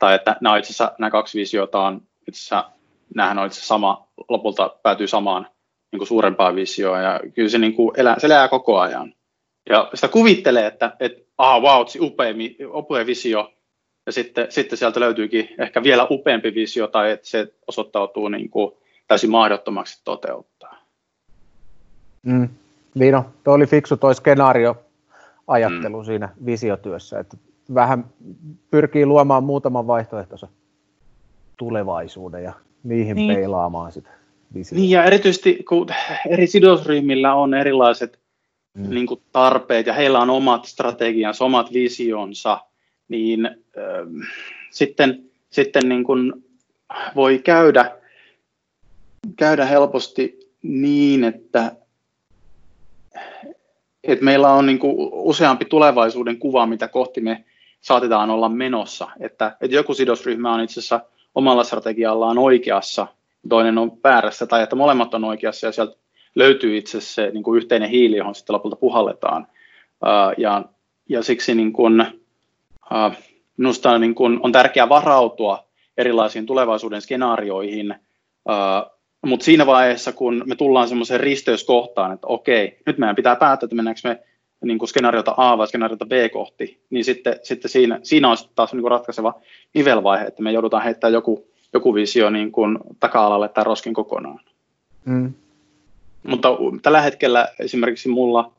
Tai 0.00 0.14
että 0.14 0.36
nämä, 0.40 0.56
itse 0.56 0.66
asiassa, 0.66 0.92
nämä 0.98 1.10
kaksi 1.10 1.38
visiota 1.38 1.80
on 1.80 2.02
itse 2.28 2.38
asiassa, 2.38 2.70
nämähän 3.14 3.38
on 3.38 3.46
itse 3.46 3.60
sama, 3.60 4.08
lopulta 4.28 4.76
päätyy 4.82 5.06
samaan 5.06 5.46
niin 5.92 5.98
kuin 5.98 6.08
suurempaan 6.08 6.56
visioon 6.56 7.02
ja 7.02 7.20
kyllä 7.34 7.48
se, 7.48 7.58
niin 7.58 7.74
kuin 7.74 8.00
elää, 8.00 8.18
se 8.18 8.26
elää 8.26 8.48
koko 8.48 8.78
ajan. 8.78 9.14
Ja 9.70 9.90
sitä 9.94 10.08
kuvittelee, 10.08 10.66
että, 10.66 10.96
että 11.00 11.22
ah, 11.38 11.62
wow, 11.62 11.86
upea, 12.00 12.34
upea 12.74 13.06
visio, 13.06 13.52
ja 14.06 14.12
sitten, 14.12 14.46
sitten 14.48 14.78
sieltä 14.78 15.00
löytyykin 15.00 15.48
ehkä 15.58 15.82
vielä 15.82 16.06
upeampi 16.10 16.54
visio, 16.54 16.86
tai 16.86 17.10
että 17.10 17.28
se 17.28 17.54
osoittautuu 17.66 18.28
niin 18.28 18.50
kuin 18.50 18.72
täysin 19.08 19.30
mahdottomaksi 19.30 20.00
toteuttaa. 20.04 20.76
Mm. 22.22 22.48
Viino, 22.98 23.24
tuo 23.44 23.54
oli 23.54 23.66
fiksu 23.66 23.96
tuo 23.96 24.14
skenaario-ajattelu 24.14 25.98
mm. 25.98 26.04
siinä 26.04 26.28
visiotyössä, 26.46 27.18
että 27.18 27.36
vähän 27.74 28.04
pyrkii 28.70 29.06
luomaan 29.06 29.44
muutaman 29.44 29.86
vaihtoehtoisen 29.86 30.48
tulevaisuuden 31.56 32.44
ja 32.44 32.52
niihin 32.84 33.16
niin. 33.16 33.34
peilaamaan 33.34 33.92
sitä 33.92 34.10
visiota. 34.54 34.80
Niin 34.80 34.90
ja 34.90 35.04
erityisesti 35.04 35.64
kun 35.68 35.86
eri 36.28 36.46
sidosryhmillä 36.46 37.34
on 37.34 37.54
erilaiset 37.54 38.18
mm. 38.74 38.90
niin 38.90 39.06
kuin 39.06 39.22
tarpeet 39.32 39.86
ja 39.86 39.92
heillä 39.92 40.18
on 40.18 40.30
omat 40.30 40.64
strategiansa, 40.64 41.44
omat 41.44 41.72
visionsa, 41.72 42.60
niin 43.08 43.46
äh, 43.46 44.26
sitten, 44.70 45.24
sitten 45.50 45.88
niin 45.88 46.04
kuin 46.04 46.32
voi 47.16 47.38
käydä 47.38 48.00
käydä 49.36 49.64
helposti 49.64 50.38
niin, 50.62 51.24
että, 51.24 51.72
että 54.04 54.24
meillä 54.24 54.52
on 54.52 54.66
niin 54.66 54.78
kuin 54.78 54.94
useampi 55.12 55.64
tulevaisuuden 55.64 56.38
kuva, 56.38 56.66
mitä 56.66 56.88
kohti 56.88 57.20
me 57.20 57.44
saatetaan 57.80 58.30
olla 58.30 58.48
menossa. 58.48 59.08
Että, 59.20 59.56
että 59.60 59.76
joku 59.76 59.94
sidosryhmä 59.94 60.54
on 60.54 60.60
itse 60.60 60.80
asiassa 60.80 61.00
omalla 61.34 61.64
strategiallaan 61.64 62.38
oikeassa, 62.38 63.06
toinen 63.48 63.78
on 63.78 63.98
väärässä, 64.04 64.46
tai 64.46 64.62
että 64.62 64.76
molemmat 64.76 65.14
on 65.14 65.24
oikeassa, 65.24 65.66
ja 65.66 65.72
sieltä 65.72 65.96
löytyy 66.34 66.76
itse 66.76 66.98
asiassa 66.98 67.14
se 67.14 67.30
niin 67.30 67.42
kuin 67.42 67.56
yhteinen 67.56 67.90
hiili, 67.90 68.16
johon 68.16 68.34
sitten 68.34 68.54
lopulta 68.54 68.76
puhalletaan. 68.76 69.46
ja, 70.36 70.64
ja 71.08 71.22
siksi 71.22 71.54
niin 71.54 71.72
kuin, 71.72 72.06
minusta 73.56 73.98
niin 73.98 74.14
kuin 74.14 74.40
on 74.42 74.52
tärkeää 74.52 74.88
varautua 74.88 75.64
erilaisiin 75.96 76.46
tulevaisuuden 76.46 77.02
skenaarioihin, 77.02 77.94
mutta 79.26 79.44
siinä 79.44 79.66
vaiheessa, 79.66 80.12
kun 80.12 80.42
me 80.46 80.56
tullaan 80.56 80.88
semmoiseen 80.88 81.20
risteyskohtaan, 81.20 82.12
että 82.12 82.26
okei, 82.26 82.78
nyt 82.86 82.98
meidän 82.98 83.16
pitää 83.16 83.36
päättää, 83.36 83.66
että 83.66 83.76
mennäänkö 83.76 84.00
me 84.04 84.22
niin 84.64 84.78
kuin 84.78 84.88
skenaariota 84.88 85.34
A 85.36 85.58
vai 85.58 85.68
skenaariota 85.68 86.06
B 86.06 86.12
kohti, 86.32 86.80
niin 86.90 87.04
sitten, 87.04 87.40
sitten 87.42 87.70
siinä, 87.70 88.00
siinä 88.02 88.30
on 88.30 88.36
taas 88.54 88.72
niin 88.72 88.80
kuin 88.80 88.90
ratkaiseva 88.90 89.34
nivelvaihe, 89.74 90.24
että 90.24 90.42
me 90.42 90.52
joudutaan 90.52 90.82
heittämään 90.82 91.12
joku, 91.14 91.46
joku 91.72 91.94
visio 91.94 92.30
niin 92.30 92.52
kuin 92.52 92.78
taka-alalle 93.00 93.48
tai 93.48 93.64
roskin 93.64 93.94
kokonaan. 93.94 94.40
Mm. 95.04 95.32
Mutta 96.22 96.48
tällä 96.82 97.00
hetkellä 97.00 97.48
esimerkiksi 97.58 98.08
mulla, 98.08 98.52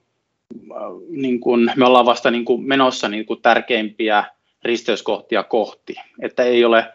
äh, 0.71 0.77
niin 1.09 1.39
kuin, 1.39 1.71
me 1.75 1.85
ollaan 1.85 2.05
vasta 2.05 2.31
niin 2.31 2.45
kuin 2.45 2.67
menossa 2.67 3.09
niin 3.09 3.25
kuin 3.25 3.41
tärkeimpiä 3.41 4.23
risteyskohtia 4.63 5.43
kohti, 5.43 5.95
että 6.21 6.43
ei 6.43 6.65
ole, 6.65 6.85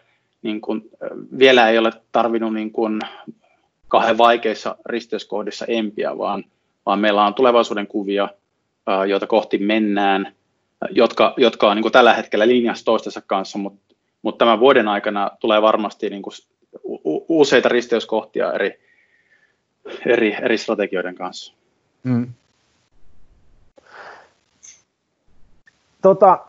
niin 0.41 0.61
kuin, 0.61 0.89
äh, 1.03 1.09
vielä 1.39 1.69
ei 1.69 1.77
ole 1.77 1.91
tarvinnut 2.11 2.53
niin 2.53 2.71
kuin 2.71 2.99
kahden 3.87 4.17
vaikeissa 4.17 4.75
risteyskohdissa 4.85 5.65
empiä, 5.65 6.17
vaan, 6.17 6.43
vaan 6.85 6.99
meillä 6.99 7.25
on 7.25 7.33
tulevaisuuden 7.33 7.87
kuvia, 7.87 8.29
joita 9.07 9.27
kohti 9.27 9.57
mennään, 9.57 10.33
jotka, 10.89 11.33
jotka 11.37 11.69
on 11.69 11.75
niin 11.75 11.83
kuin 11.83 11.91
tällä 11.91 12.13
hetkellä 12.13 12.47
linjassa 12.47 12.85
toistensa 12.85 13.21
kanssa, 13.27 13.57
mutta, 13.57 13.95
mutta 14.21 14.37
tämän 14.37 14.59
vuoden 14.59 14.87
aikana 14.87 15.31
tulee 15.39 15.61
varmasti 15.61 16.09
niin 16.09 16.21
kuin 16.21 16.33
useita 17.29 17.69
risteyskohtia 17.69 18.53
eri, 18.53 18.79
eri, 20.05 20.37
eri 20.41 20.57
strategioiden 20.57 21.15
kanssa. 21.15 21.53
Hmm. 22.03 22.27
Tota, 26.01 26.39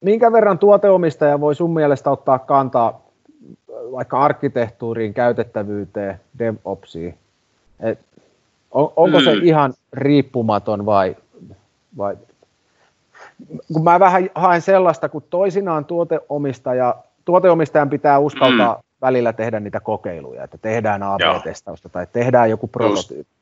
minkä 0.00 0.32
verran 0.32 0.58
tuoteomistaja 0.58 1.40
voi 1.40 1.54
sun 1.54 1.74
mielestä 1.74 2.10
ottaa 2.10 2.38
kantaa 2.38 3.02
vaikka 3.68 4.20
arkkitehtuuriin, 4.20 5.14
käytettävyyteen, 5.14 6.20
DevOpsiin? 6.38 7.18
Et 7.80 7.98
on, 8.72 8.92
onko 8.96 9.18
mm. 9.18 9.24
se 9.24 9.32
ihan 9.32 9.74
riippumaton 9.92 10.86
vai, 10.86 11.16
vai 11.96 12.16
kun 13.72 13.84
mä 13.84 14.00
vähän 14.00 14.30
haen 14.34 14.62
sellaista, 14.62 15.08
kun 15.08 15.22
toisinaan 15.30 15.84
tuoteomistaja, 15.84 16.94
tuoteomistajan 17.24 17.90
pitää 17.90 18.18
uskaltaa 18.18 18.74
mm. 18.74 18.80
välillä 19.02 19.32
tehdä 19.32 19.60
niitä 19.60 19.80
kokeiluja, 19.80 20.44
että 20.44 20.58
tehdään 20.58 21.02
AB-testausta 21.02 21.88
tai 21.88 22.06
tehdään 22.12 22.50
joku 22.50 22.68
prototyyppi. 22.68 23.32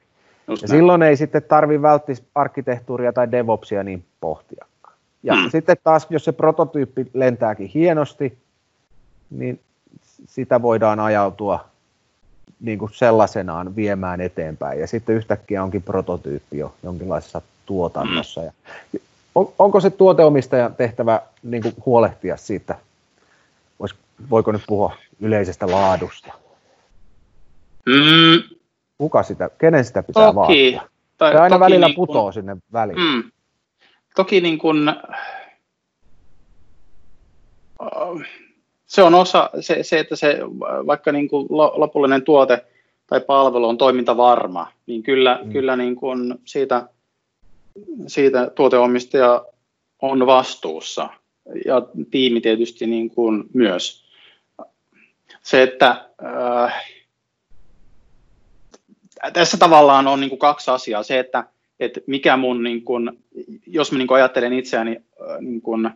Just, 0.49 0.62
ja 0.62 0.69
silloin 0.69 1.03
ei 1.03 1.16
sitten 1.16 1.43
tarvi 1.43 1.83
välttis 1.83 2.23
arkkitehtuuria 2.35 3.12
tai 3.12 3.33
DevOpsia 3.33 3.83
niin 3.83 4.05
pohtia. 4.21 4.66
Ja 5.23 5.35
mm. 5.35 5.51
sitten 5.51 5.77
taas, 5.85 6.07
jos 6.11 6.25
se 6.25 6.33
prototyyppi 6.33 7.11
lentääkin 7.14 7.66
hienosti, 7.66 8.38
niin 9.31 9.61
sitä 10.27 10.62
voidaan 10.62 11.01
ajautua 11.01 11.69
niin 12.61 12.79
kuin 12.79 12.90
sellaisenaan 12.94 13.77
viemään 13.77 14.20
eteenpäin. 14.20 14.81
Ja 14.81 14.87
sitten 14.87 15.16
yhtäkkiä 15.16 15.62
onkin 15.62 15.83
prototyyppi 15.83 16.59
jo 16.59 16.75
jonkinlaisessa 16.83 17.42
tuotannossa. 17.66 18.42
Ja 18.42 18.53
on, 19.35 19.53
onko 19.59 19.81
se 19.81 19.90
tuoteomistajan 19.90 20.75
tehtävä 20.75 21.20
niin 21.42 21.62
kuin 21.62 21.75
huolehtia 21.87 22.37
siitä, 22.37 22.79
vois, 23.81 23.94
voiko 24.31 24.53
nyt 24.53 24.62
puhua 24.66 24.96
yleisestä 25.20 25.66
laadusta? 25.66 26.33
Mm. 27.87 28.57
Kuka 28.99 29.23
sitä, 29.23 29.51
kenen 29.59 29.85
sitä 29.85 30.03
pitää 30.03 30.25
toki, 30.25 30.37
vaatia? 30.37 30.83
Tai, 31.18 31.35
aina 31.37 31.49
toki 31.49 31.61
välillä 31.61 31.87
niin 31.87 31.96
putoo 31.96 32.23
kun, 32.23 32.33
sinne 32.33 32.57
väliin. 32.73 32.99
Mm, 32.99 33.31
toki 34.16 34.40
niin 34.40 34.59
kuin, 34.59 34.92
se 38.90 39.03
on 39.03 39.14
osa, 39.14 39.50
se, 39.61 39.83
se 39.83 39.98
että 39.98 40.16
se 40.16 40.38
vaikka 40.87 41.12
niin 41.12 41.29
kuin 41.29 41.46
lopullinen 41.50 42.22
tuote 42.22 42.64
tai 43.07 43.20
palvelu 43.20 43.68
on 43.68 43.79
toimintavarma, 43.79 44.72
niin 44.87 45.03
kyllä, 45.03 45.40
mm. 45.42 45.53
kyllä 45.53 45.76
niin 45.76 45.96
kuin 45.96 46.35
siitä, 46.44 46.88
siitä 48.07 48.50
tuoteomistaja 48.55 49.44
on 50.03 50.26
vastuussa 50.26 51.09
ja 51.64 51.83
tiimi 52.11 52.40
tietysti 52.40 52.87
niin 52.87 53.11
kuin 53.11 53.44
myös. 53.53 54.05
Se, 55.42 55.62
että 55.62 56.11
äh, 56.24 56.85
tässä 59.33 59.57
tavallaan 59.57 60.07
on 60.07 60.20
niin 60.20 60.31
kuin 60.31 60.38
kaksi 60.38 60.70
asiaa. 60.70 61.03
Se, 61.03 61.18
että, 61.18 61.44
että 61.81 62.00
mikä 62.07 62.37
mun, 62.37 62.62
niin 62.62 62.85
kuin, 62.85 63.11
jos 63.66 63.92
mä 63.92 63.98
niin 63.98 64.09
kuin 64.09 64.16
ajattelen 64.16 64.53
itseäni 64.53 64.96
äh, 64.96 65.40
niin 65.40 65.62
kuin, 65.62 65.90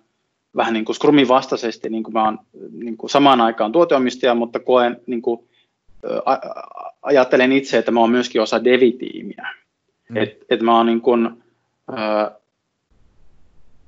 vähän 0.56 0.72
niin 0.74 0.84
kuin 0.84 0.96
Scrumin 0.96 1.28
vastaisesti, 1.28 1.88
niin 1.88 2.02
kuin 2.02 2.12
mä 2.12 2.24
oon 2.24 2.38
niin 2.72 2.96
kuin 2.96 3.10
samaan 3.10 3.40
aikaan 3.40 3.72
tuoteomistaja, 3.72 4.34
mutta 4.34 4.60
koen, 4.60 5.00
niin 5.06 5.22
kuin, 5.22 5.48
a, 6.24 6.36
ajattelen 7.02 7.52
itse, 7.52 7.78
että 7.78 7.90
mä 7.90 8.00
oon 8.00 8.10
myöskin 8.10 8.42
osa 8.42 8.64
devitiimiä. 8.64 9.48
Mm. 10.08 10.16
Että 10.16 10.44
et 10.50 10.60
mä 10.60 10.76
oon 10.76 10.86
niin 10.86 11.00
kuin, 11.00 11.42
ö, 11.90 12.30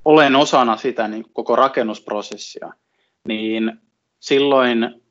olen 0.05 0.37
osana 0.37 0.77
sitä 0.77 1.09
niin 1.09 1.25
koko 1.33 1.57
rakennusprosessia, 1.57 2.73
niin 3.29 3.73
silloin, 4.21 5.03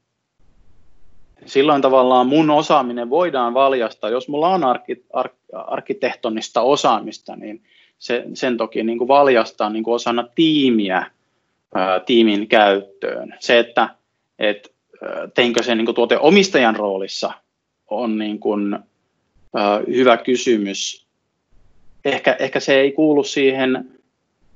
silloin 1.46 1.82
tavallaan 1.82 2.28
mun 2.28 2.50
osaaminen 2.50 3.10
voidaan 3.10 3.54
valjastaa, 3.54 4.10
jos 4.10 4.28
mulla 4.28 4.50
on 4.50 4.64
arki, 4.64 5.06
ar, 5.14 5.30
arkkitehtonista 5.54 6.62
osaamista, 6.62 7.36
niin 7.36 7.64
se, 7.98 8.26
sen 8.34 8.58
toki 8.58 8.84
niin 8.84 8.98
kuin 8.98 9.08
valjastaa 9.08 9.70
niin 9.70 9.84
kuin 9.84 9.96
osana 9.96 10.28
tiimiä 10.36 11.12
tiimin 12.06 12.48
käyttöön. 12.48 13.36
Se, 13.40 13.60
että 13.60 13.90
et, 14.40 14.74
teinkö 15.34 15.64
se 15.64 15.76
niin 15.76 15.96
tuote 15.96 16.18
omistajan 16.18 16.76
roolissa, 16.76 17.32
on 17.90 18.18
niin 18.18 18.40
kuin, 18.40 18.80
hyvä 19.88 20.18
kysymys. 20.18 21.06
Ehkä, 22.06 22.36
ehkä 22.40 22.60
se 22.60 22.80
ei 22.80 22.92
kuulu 22.92 23.24
siihen 23.24 23.86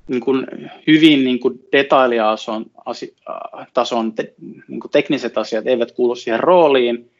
niin 0.07 0.21
kuin 0.21 0.47
hyvin 0.87 1.23
niin 1.23 1.39
kuin 1.39 1.59
detailiason 1.71 2.65
asi, 2.85 3.15
tason 3.73 4.13
te, 4.13 4.33
niin 4.67 4.79
kuin 4.79 4.91
tekniset 4.91 5.37
asiat 5.37 5.67
eivät 5.67 5.91
kuulu 5.91 6.15
siihen 6.15 6.39
rooliin, 6.39 7.11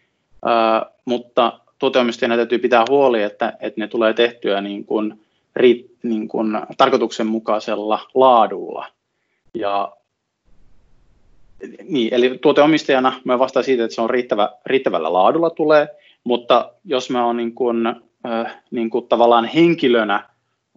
ää, 0.46 0.86
mutta 1.06 1.60
tuoteomistajana 1.80 2.36
täytyy 2.36 2.60
pitää 2.60 2.86
huoli, 2.90 3.24
että, 3.24 3.54
että 3.60 3.82
ne 3.82 3.88
tulee 3.88 4.14
tehtyä 4.14 4.62
niin 4.62 4.86
kuin, 4.86 5.20
ri, 5.56 5.90
niin 6.04 6.28
kuin 6.28 6.60
tarkoituksenmukaisella 6.78 8.00
laadulla. 8.14 8.86
Ja, 9.54 9.96
niin, 11.84 12.14
eli 12.14 12.38
tuoteomistajana 12.42 13.22
mä 13.24 13.40
vastaan 13.40 13.64
siitä, 13.64 13.84
että 13.84 13.96
se 13.96 14.02
on 14.02 14.10
riittävä, 14.10 14.50
riittävällä 14.66 15.14
laadulla 15.14 15.50
tulee, 15.50 15.88
mutta 16.24 16.74
jos 16.86 17.10
mä 17.10 17.26
oon 17.26 17.38
niin 17.38 17.56
kuin, 17.56 17.88
äh, 17.88 18.58
niin 18.72 18.90
kuin 18.90 19.08
tavallaan 19.08 19.46
henkilönä 19.46 20.30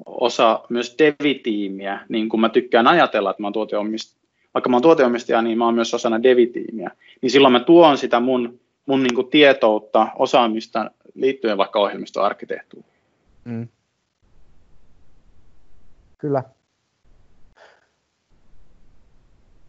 osa 0.07 0.61
myös 0.69 0.97
devitiimiä, 0.99 2.01
niin 2.09 2.29
kuin 2.29 2.41
mä 2.41 2.49
tykkään 2.49 2.87
ajatella, 2.87 3.31
että 3.31 3.43
mä 3.43 3.47
oon 3.47 3.53
tuoteomistaja, 3.53 4.23
vaikka 4.55 4.71
mä 4.71 4.77
oon 4.77 4.83
tuoteomistaja, 4.83 5.43
niin 5.43 5.59
mä 5.59 5.65
oon 5.65 5.75
myös 5.75 5.95
osana 5.95 6.23
devitiimiä, 6.23 6.91
niin 7.21 7.31
silloin 7.31 7.53
mä 7.53 7.61
tuon 7.61 7.99
sitä 7.99 8.21
mun, 8.21 8.61
mun 8.87 9.03
niin 9.03 9.15
kuin 9.15 9.31
tietoutta, 9.31 10.09
osaamista 10.19 10.91
liittyen 11.15 11.59
vaikka 11.59 11.81
ohjelmistoarkkitehtuuriin. 11.81 12.93
Mm. 13.45 13.69
Kyllä, 16.19 16.43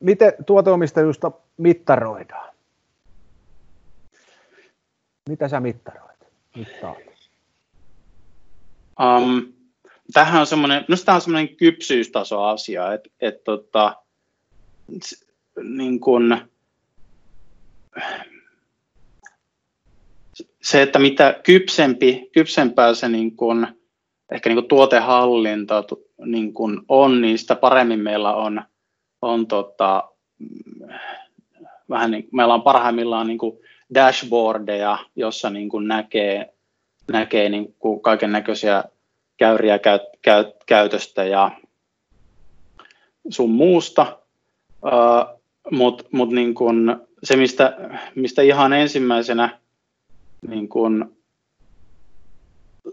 miten 0.04 0.34
tuoteomistajuutta 0.46 1.32
mittaroidaan? 1.58 2.54
Mitä 5.30 5.48
sä 5.48 5.60
mittaroit? 5.60 6.20
Mittaat? 6.56 6.98
Um, 9.02 9.54
tämähän 10.14 10.40
on 10.40 10.48
semmoinen, 10.48 10.86
no 10.88 10.96
tämä 11.06 11.16
on 11.16 11.22
semmoinen 11.22 11.56
kypsyystaso 11.56 12.44
asia, 12.44 12.94
että 12.94 13.10
et, 13.22 13.44
tota, 13.44 13.96
niin 15.64 16.00
kun, 16.00 16.38
se, 20.62 20.82
että 20.82 21.00
mitä 21.00 21.40
kypsempi, 21.44 22.30
kypsempää 22.32 22.94
se 22.94 23.10
niin 23.10 23.36
kun, 23.36 23.68
ehkä 24.32 24.50
niin 24.50 24.58
kun 24.58 24.68
tuotehallinta 24.68 25.84
niin 26.26 26.54
kun 26.54 26.86
on, 26.88 27.22
niin 27.22 27.38
sitä 27.38 27.56
paremmin 27.56 28.00
meillä 28.00 28.36
on 28.36 28.62
on 29.24 29.48
tota, 29.48 30.04
vähän 31.90 32.12
niin, 32.12 32.28
meillä 32.32 32.54
on 32.54 32.62
parhaimmillaan 32.62 33.28
niin 33.28 33.38
kuin 33.38 33.60
dashboardeja, 33.94 34.98
jossa 35.16 35.50
niin 35.50 35.70
kuin 35.70 35.88
näkee, 35.88 36.54
näkee 37.12 37.50
niin 37.50 37.76
kuin 37.80 38.02
kaiken 38.02 38.32
näköisiä 38.32 38.84
käyriä 39.38 39.80
käyt, 39.80 40.02
käyt, 40.22 40.48
käytöstä 40.66 41.24
ja 41.24 41.52
sun 43.30 43.50
muusta, 43.50 44.18
uh, 44.86 45.42
mutta 45.72 46.04
mut 46.12 46.30
niin 46.30 46.56
se, 47.24 47.36
mistä, 47.36 47.78
mistä 48.16 48.42
ihan 48.42 48.74
ensimmäisenä 48.74 49.60
niin 50.48 50.70
kuin 50.70 51.06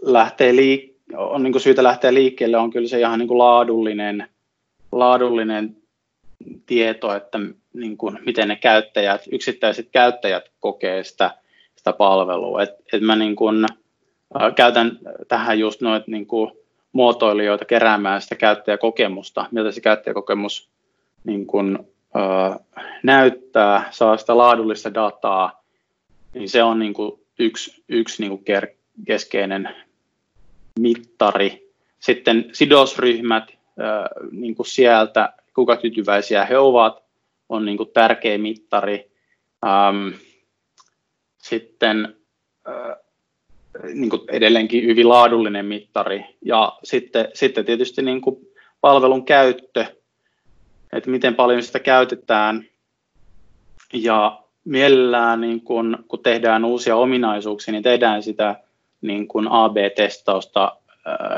lähtee 0.01 0.51
liik- 0.51 0.91
on 1.17 1.43
niin 1.43 1.51
kuin 1.51 1.61
syytä 1.61 1.83
lähteä 1.83 2.13
liikkeelle, 2.13 2.57
on 2.57 2.71
kyllä 2.71 2.87
se 2.87 2.99
ihan 2.99 3.19
niin 3.19 3.37
laadullinen, 3.37 4.27
laadullinen 4.91 5.80
tieto, 6.65 7.15
että 7.15 7.39
niin 7.73 7.97
kuin, 7.97 8.19
miten 8.25 8.47
ne 8.47 8.55
käyttäjät, 8.55 9.21
yksittäiset 9.31 9.89
käyttäjät 9.91 10.51
kokee 10.59 11.03
sitä, 11.03 11.31
sitä 11.75 11.93
palvelua. 11.93 12.61
Et, 12.61 12.69
et 12.93 13.01
mä 13.01 13.15
niin 13.15 13.35
kun, 13.35 13.65
ä, 14.41 14.51
käytän 14.51 14.99
tähän 15.27 15.59
just 15.59 15.81
noita 15.81 16.05
niin 16.07 16.27
kun, 16.27 16.57
muotoilijoita 16.91 17.65
keräämään 17.65 18.21
sitä 18.21 18.35
käyttäjäkokemusta, 18.35 19.45
miltä 19.51 19.71
se 19.71 19.81
käyttäjäkokemus 19.81 20.69
niin 21.23 21.47
kun, 21.47 21.87
ä, 22.15 22.59
näyttää, 23.03 23.87
saa 23.91 24.17
sitä 24.17 24.37
laadullista 24.37 24.93
dataa, 24.93 25.63
niin 26.33 26.49
se 26.49 26.63
on 26.63 26.79
niin 26.79 26.93
kun, 26.93 27.19
yksi, 27.39 27.83
yksi 27.89 28.21
niin 28.23 28.29
kun, 28.29 28.43
keskeinen 29.07 29.69
mittari. 30.79 31.71
Sitten 31.99 32.49
sidosryhmät 32.53 33.51
ä, 33.51 33.53
niin 34.31 34.55
kuin 34.55 34.67
sieltä, 34.67 35.33
kuinka 35.55 35.75
tyytyväisiä 35.77 36.45
he 36.45 36.57
ovat, 36.57 37.03
on 37.49 37.65
niin 37.65 37.77
kuin 37.77 37.89
tärkeä 37.93 38.37
mittari. 38.37 39.11
Ähm, 39.65 40.07
sitten 41.37 42.15
äh, 42.67 42.97
niin 43.93 44.09
kuin 44.09 44.21
edelleenkin 44.27 44.83
hyvin 44.83 45.09
laadullinen 45.09 45.65
mittari. 45.65 46.25
Ja 46.45 46.77
sitten, 46.83 47.27
sitten 47.33 47.65
tietysti 47.65 48.01
niin 48.01 48.21
kuin 48.21 48.37
palvelun 48.81 49.25
käyttö, 49.25 49.85
että 50.93 51.09
miten 51.09 51.35
paljon 51.35 51.63
sitä 51.63 51.79
käytetään. 51.79 52.65
Ja 53.93 54.41
mielellään 54.65 55.41
niin 55.41 55.61
kun, 55.61 56.05
kun 56.07 56.23
tehdään 56.23 56.65
uusia 56.65 56.95
ominaisuuksia, 56.95 57.71
niin 57.71 57.83
tehdään 57.83 58.23
sitä 58.23 58.63
niin 59.01 59.27
kuin 59.27 59.47
AB-testausta 59.47 60.77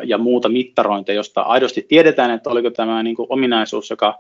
ja 0.04 0.18
muuta 0.18 0.50
mittarointia, 0.50 1.16
josta 1.16 1.42
aidosti 1.42 1.82
tiedetään, 1.82 2.32
että 2.32 2.50
oliko 2.50 2.70
tämä 2.70 3.04
niin 3.04 3.16
kuin 3.16 3.28
ominaisuus, 3.30 3.90
joka 3.90 4.20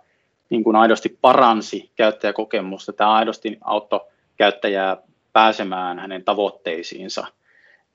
niin 0.49 0.63
kuin 0.63 0.75
aidosti 0.75 1.17
paransi 1.21 1.91
käyttäjäkokemusta, 1.95 2.93
tämä 2.93 3.13
aidosti 3.13 3.58
auttoi 3.62 3.99
käyttäjää 4.38 4.97
pääsemään 5.34 5.99
hänen 5.99 6.23
tavoitteisiinsa, 6.23 7.27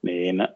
niin 0.03 0.49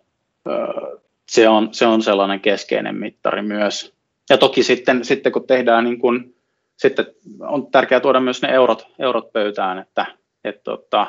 se 1.28 1.48
on, 1.48 1.68
se 1.74 1.86
on 1.86 2.02
sellainen 2.02 2.40
keskeinen 2.40 2.96
mittari 2.96 3.42
myös. 3.42 3.94
Ja 4.30 4.38
toki 4.38 4.62
sitten, 4.62 5.04
sitten 5.04 5.32
kun 5.32 5.46
tehdään, 5.46 5.84
niin 5.84 5.98
kun, 5.98 6.34
sitten 6.76 7.06
on 7.40 7.70
tärkeää 7.70 8.00
tuoda 8.00 8.20
myös 8.20 8.42
ne 8.42 8.48
eurot, 8.48 8.86
eurot 8.98 9.32
pöytään, 9.32 9.78
että, 9.78 10.06
että 10.44 10.62
tota, 10.62 11.06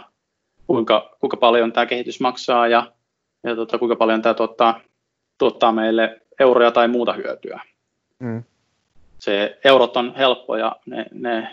kuinka, 0.68 1.16
kuinka 1.20 1.38
paljon 1.38 1.74
tämä 1.74 1.86
kehitys 1.86 2.20
maksaa 2.20 2.68
ja, 2.68 2.92
ja 3.44 3.56
tota, 3.56 3.78
kuinka 3.78 3.96
paljon 3.96 4.22
tämä 4.22 4.34
tuottaa, 4.34 4.80
tuottaa 5.38 5.72
meille 5.72 6.22
euroja 6.40 6.72
tai 6.72 6.88
muuta 6.88 7.14
hyötyä. 7.14 7.62
Mm. 8.20 8.44
Se 9.20 9.60
eurot 9.64 9.98
on 9.98 10.14
helppo 10.16 10.56
ja 10.56 10.76
ne, 10.86 11.06
ne 11.12 11.50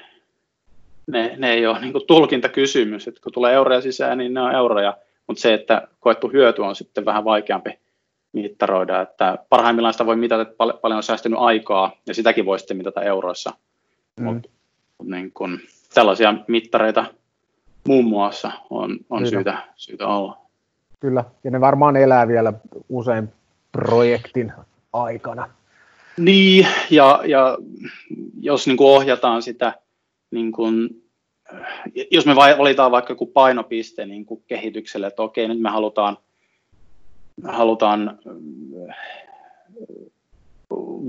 ne, 1.11 1.35
ne 1.39 1.53
ei 1.53 1.67
ole 1.67 1.81
niin 1.81 1.93
tulkintakysymys, 2.07 3.09
että 3.09 3.21
kun 3.23 3.33
tulee 3.33 3.55
euroja 3.55 3.81
sisään, 3.81 4.19
niin 4.19 4.35
ne 4.35 4.41
on 4.41 4.55
euroja, 4.55 4.97
mutta 5.27 5.41
se, 5.41 5.55
että 5.55 5.89
koettu 6.01 6.29
hyöty 6.29 6.63
on 6.63 6.77
sitten 6.77 7.05
vähän 7.05 7.25
vaikeampi 7.25 7.79
mittaroida, 8.33 9.01
että 9.01 9.39
parhaimmillaan 9.49 9.95
sitä 9.95 10.07
voi 10.07 10.17
mitata, 10.17 10.43
että 10.43 10.55
pal- 10.57 10.79
paljon 10.83 10.97
on 10.97 11.03
säästynyt 11.03 11.39
aikaa, 11.39 11.93
ja 12.07 12.15
sitäkin 12.15 12.47
voi 12.47 12.59
sitten 12.59 12.77
mitata 12.77 13.03
euroissa, 13.03 13.53
mm. 14.21 14.25
mutta 14.25 14.49
mut 14.99 15.09
niin 15.09 15.33
kun, 15.33 15.59
tällaisia 15.95 16.35
mittareita 16.49 17.05
muun 17.89 18.05
muassa 18.05 18.53
on, 18.71 18.99
on 19.11 19.27
syytä, 19.27 19.59
syytä 19.77 20.07
olla. 20.07 20.39
Kyllä, 21.01 21.25
ja 21.45 21.51
ne 21.51 21.61
varmaan 21.61 21.97
elää 21.97 22.29
vielä 22.29 22.53
usein 22.89 23.33
projektin 23.73 24.53
aikana. 24.93 25.49
Niin, 26.17 26.67
ja, 26.91 27.21
ja 27.27 27.59
jos 28.41 28.67
niin 28.67 28.77
ohjataan 28.81 29.43
sitä 29.43 29.75
niin 30.31 30.53
kuin, 30.53 31.03
jos 32.11 32.27
me 32.27 32.37
valitaan 32.37 32.91
vaikka 32.91 33.13
joku 33.13 33.27
painopiste 33.27 34.07
niin 34.07 34.27
kuin 34.27 34.45
kehitykselle, 34.47 35.07
että 35.07 35.23
okei, 35.23 35.49
nyt 35.49 35.61
me 35.61 35.71
halutaan, 35.71 36.17
halutaan 37.45 38.19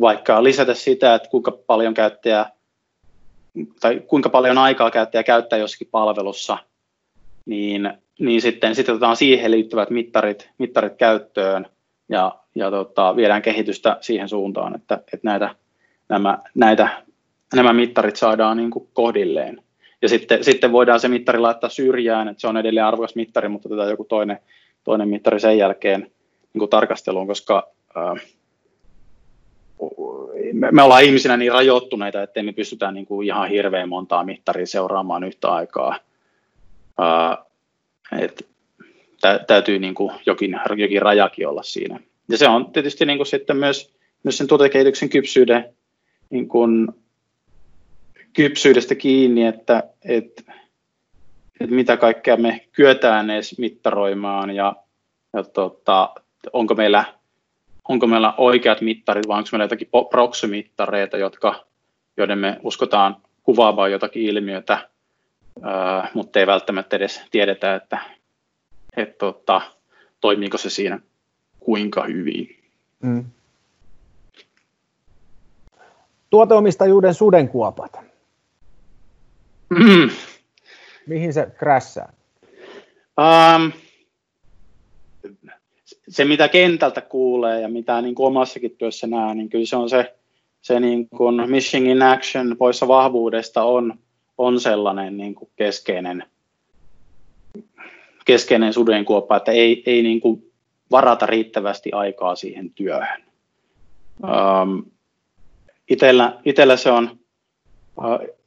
vaikka 0.02 0.44
lisätä 0.44 0.74
sitä, 0.74 1.16
että 1.16 1.30
kuinka 1.30 1.52
paljon 1.52 1.94
käyttäjä 1.94 2.46
tai 3.80 4.00
kuinka 4.08 4.30
paljon 4.30 4.58
aikaa 4.58 4.92
käyttäjä 4.92 5.24
käyttää 5.24 5.60
jossakin 5.60 5.88
palvelussa, 5.92 6.58
niin, 7.46 7.94
niin 8.20 8.42
sitten, 8.42 8.76
sitten 8.76 8.96
otetaan 8.96 9.16
siihen 9.16 9.52
liittyvät 9.52 9.90
mittarit, 9.90 10.50
mittarit 10.58 10.96
käyttöön 10.96 11.66
ja, 12.12 12.36
ja 12.56 12.72
tota, 12.72 13.16
viedään 13.16 13.42
kehitystä 13.42 13.98
siihen 14.02 14.30
suuntaan, 14.30 14.76
että, 14.76 14.96
että 14.96 15.20
näitä, 15.24 15.56
nämä, 16.10 16.38
näitä 16.56 17.04
nämä 17.56 17.74
mittarit 17.74 18.16
saadaan 18.16 18.58
niin 18.58 18.72
kuin 18.72 18.88
kohdilleen. 18.94 19.64
Ja 20.02 20.10
sitten, 20.10 20.44
sitten 20.44 20.72
voidaan 20.72 21.00
se 21.00 21.08
mittari 21.08 21.40
laittaa 21.40 21.70
syrjään, 21.70 22.28
että 22.28 22.42
se 22.42 22.48
on 22.48 22.58
edelleen 22.58 22.86
arvokas 22.86 23.16
mittari, 23.16 23.50
mutta 23.50 23.70
otetaan 23.70 23.90
joku 23.90 24.04
toinen, 24.04 24.40
toinen 24.84 25.10
mittari 25.10 25.40
sen 25.40 25.58
jälkeen 25.58 26.02
niin 26.54 26.60
kuin 26.60 26.70
tarkasteluun, 26.70 27.28
koska 27.28 27.68
ää, 27.96 28.16
me, 30.72 30.84
ollaan 30.84 31.04
ihmisinä 31.04 31.38
niin 31.38 31.52
rajoittuneita, 31.52 32.24
että 32.24 32.44
me 32.44 32.52
pystytään 32.52 32.94
niin 32.94 33.06
kuin 33.06 33.28
ihan 33.28 33.50
hirveän 33.50 33.90
montaa 33.90 34.24
mittaria 34.24 34.66
seuraamaan 34.66 35.24
yhtä 35.24 35.52
aikaa. 35.52 35.96
Ää, 37.00 37.38
et, 38.20 38.48
tä, 39.22 39.40
täytyy 39.48 39.80
niin 39.80 39.94
kuin 39.94 40.12
jokin, 40.26 40.60
jokin 40.78 41.02
rajakin 41.02 41.48
olla 41.48 41.64
siinä. 41.64 42.00
Ja 42.30 42.38
se 42.38 42.48
on 42.48 42.72
tietysti 42.72 43.06
niin 43.06 43.18
kuin 43.18 43.28
sitten 43.28 43.58
myös, 43.58 43.94
myös 44.24 44.38
sen 44.38 44.48
tuotekehityksen 44.48 45.10
kypsyyden 45.10 45.74
niin 46.30 46.48
kuin 46.48 46.88
kypsyydestä 48.34 48.96
kiinni, 48.96 49.46
että, 49.46 49.84
että, 50.06 50.54
että 51.60 51.76
mitä 51.76 51.98
kaikkea 51.98 52.38
me 52.38 52.68
kyetään 52.72 53.30
edes 53.30 53.60
mittaroimaan 53.60 54.56
ja, 54.56 54.76
ja 55.34 55.44
tota, 55.44 56.10
onko, 56.54 56.76
meillä, 56.76 57.04
onko 57.90 58.08
meillä 58.08 58.34
oikeat 58.38 58.82
mittarit 58.82 59.28
vai 59.28 59.38
onko 59.38 59.50
meillä 59.52 59.64
jotakin 59.64 59.90
proxy-mittareita, 60.10 61.18
jotka, 61.18 61.66
joiden 62.18 62.38
me 62.40 62.58
uskotaan 62.64 63.18
kuvaavaan 63.44 63.92
jotakin 63.92 64.24
ilmiötä, 64.24 64.90
ää, 65.62 66.10
mutta 66.14 66.40
ei 66.40 66.48
välttämättä 66.48 66.96
edes 66.96 67.22
tiedetä, 67.32 67.76
että, 67.76 68.00
että 68.98 69.18
tota, 69.18 69.62
toimiiko 70.22 70.58
se 70.58 70.70
siinä 70.70 71.00
kuinka 71.60 72.04
hyvin. 72.04 72.58
Mm. 73.02 73.26
Tuoteomistajuuden 76.30 77.14
sudenkuopat. 77.14 78.00
Mm. 79.70 80.10
Mihin 81.08 81.34
se 81.34 81.48
krässää? 81.58 82.14
Um, 83.18 83.72
se, 86.10 86.26
mitä 86.26 86.48
kentältä 86.48 87.02
kuulee 87.02 87.62
ja 87.62 87.70
mitä 87.70 88.02
niin 88.02 88.16
kuin 88.16 88.28
omassakin 88.28 88.76
työssä 88.78 89.08
näen, 89.08 89.38
niin 89.38 89.50
kyllä 89.50 89.66
se 89.66 89.76
on 89.76 89.90
se, 89.90 90.16
se 90.62 90.80
niin 90.80 91.10
kuin 91.10 91.50
missing 91.50 91.92
in 91.92 92.02
action 92.02 92.58
poissa 92.58 92.88
vahvuudesta 92.88 93.64
on, 93.64 94.00
on 94.38 94.60
sellainen 94.60 95.18
niin 95.18 95.36
kuin 95.36 95.50
keskeinen, 95.56 96.24
keskeinen 98.26 98.74
sudenkuoppa, 98.74 99.38
että 99.38 99.52
ei, 99.52 99.84
ei 99.86 100.02
niin 100.02 100.22
kuin 100.22 100.52
varata 100.92 101.26
riittävästi 101.26 101.92
aikaa 101.92 102.36
siihen 102.36 102.72
työhön. 102.74 103.24
Um, 104.24 104.84
itellä, 105.90 106.40
itellä 106.46 106.78
se 106.78 106.92
on 106.92 107.20
uh, 107.98 108.38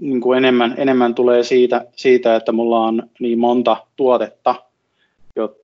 niin 0.00 0.20
kuin 0.20 0.38
enemmän, 0.38 0.74
enemmän 0.76 1.14
tulee 1.14 1.42
siitä, 1.42 1.86
siitä, 1.96 2.36
että 2.36 2.52
mulla 2.52 2.80
on 2.80 3.10
niin 3.18 3.38
monta 3.38 3.76
tuotetta, 3.96 4.54
jo, 5.36 5.56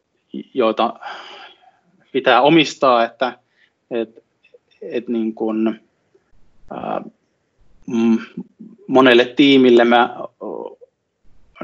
joita 0.55 0.95
pitää 2.13 2.43
omistaa, 2.43 3.05
että 3.05 3.39
et, 3.91 4.25
et 4.83 5.09
niin 5.09 5.35
kuin, 5.35 5.81
ää, 6.71 7.03
monelle 8.87 9.25
tiimille 9.25 9.85
mä, 9.85 10.17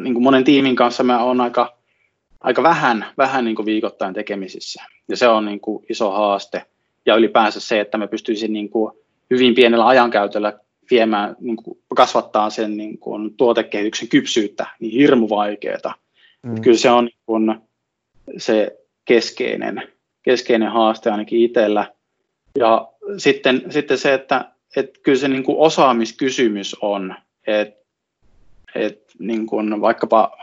niin 0.01 0.15
kuin 0.15 0.23
monen 0.23 0.45
tiimin 0.45 0.77
kanssa 0.77 1.03
mä 1.03 1.23
oon 1.23 1.41
aika, 1.41 1.78
aika 2.41 2.63
vähän, 2.63 3.07
vähän 3.19 3.45
niin 3.45 3.57
kuin 3.57 3.67
viikoittain 3.67 4.15
tekemisissä. 4.15 4.83
Ja 5.09 5.17
se 5.17 5.29
on 5.29 5.45
niin 5.45 5.61
kuin 5.61 5.85
iso 5.91 6.11
haaste. 6.11 6.65
Ja 7.07 7.17
ylipäänsä 7.17 7.61
se, 7.61 7.81
että 7.81 7.99
mä 7.99 8.07
pystyisin 8.07 8.53
niin 8.53 8.71
kuin 8.71 8.93
hyvin 9.31 9.55
pienellä 9.55 9.87
ajankäytöllä 9.87 10.59
viemään, 10.91 11.37
niin 11.41 11.57
kuin 11.57 11.79
kasvattaa 11.97 12.51
sen 12.51 12.77
niin 12.77 12.99
kuin 12.99 13.35
tuotekehityksen 13.35 14.09
kypsyyttä, 14.09 14.67
niin 14.81 14.93
hirmu 14.93 15.29
vaikeaa. 15.29 15.95
Mm. 16.43 16.61
Kyllä 16.61 16.77
se 16.77 16.91
on 16.91 17.05
niin 17.05 17.19
kuin 17.27 17.55
se 18.39 18.79
keskeinen, 19.05 19.83
keskeinen 20.23 20.73
haaste 20.73 21.11
ainakin 21.11 21.41
itsellä. 21.41 21.93
Ja 22.59 22.89
sitten, 23.17 23.63
sitten 23.71 23.99
se, 23.99 24.15
että, 24.15 24.45
että 24.77 25.01
kyllä 25.03 25.19
se 25.19 25.29
niin 25.29 25.45
kuin 25.45 25.59
osaamiskysymys 25.59 26.77
on, 26.81 27.15
että, 27.47 27.85
että 28.75 29.13
niin 29.19 29.47
kuin 29.47 29.81
vaikkapa 29.81 30.39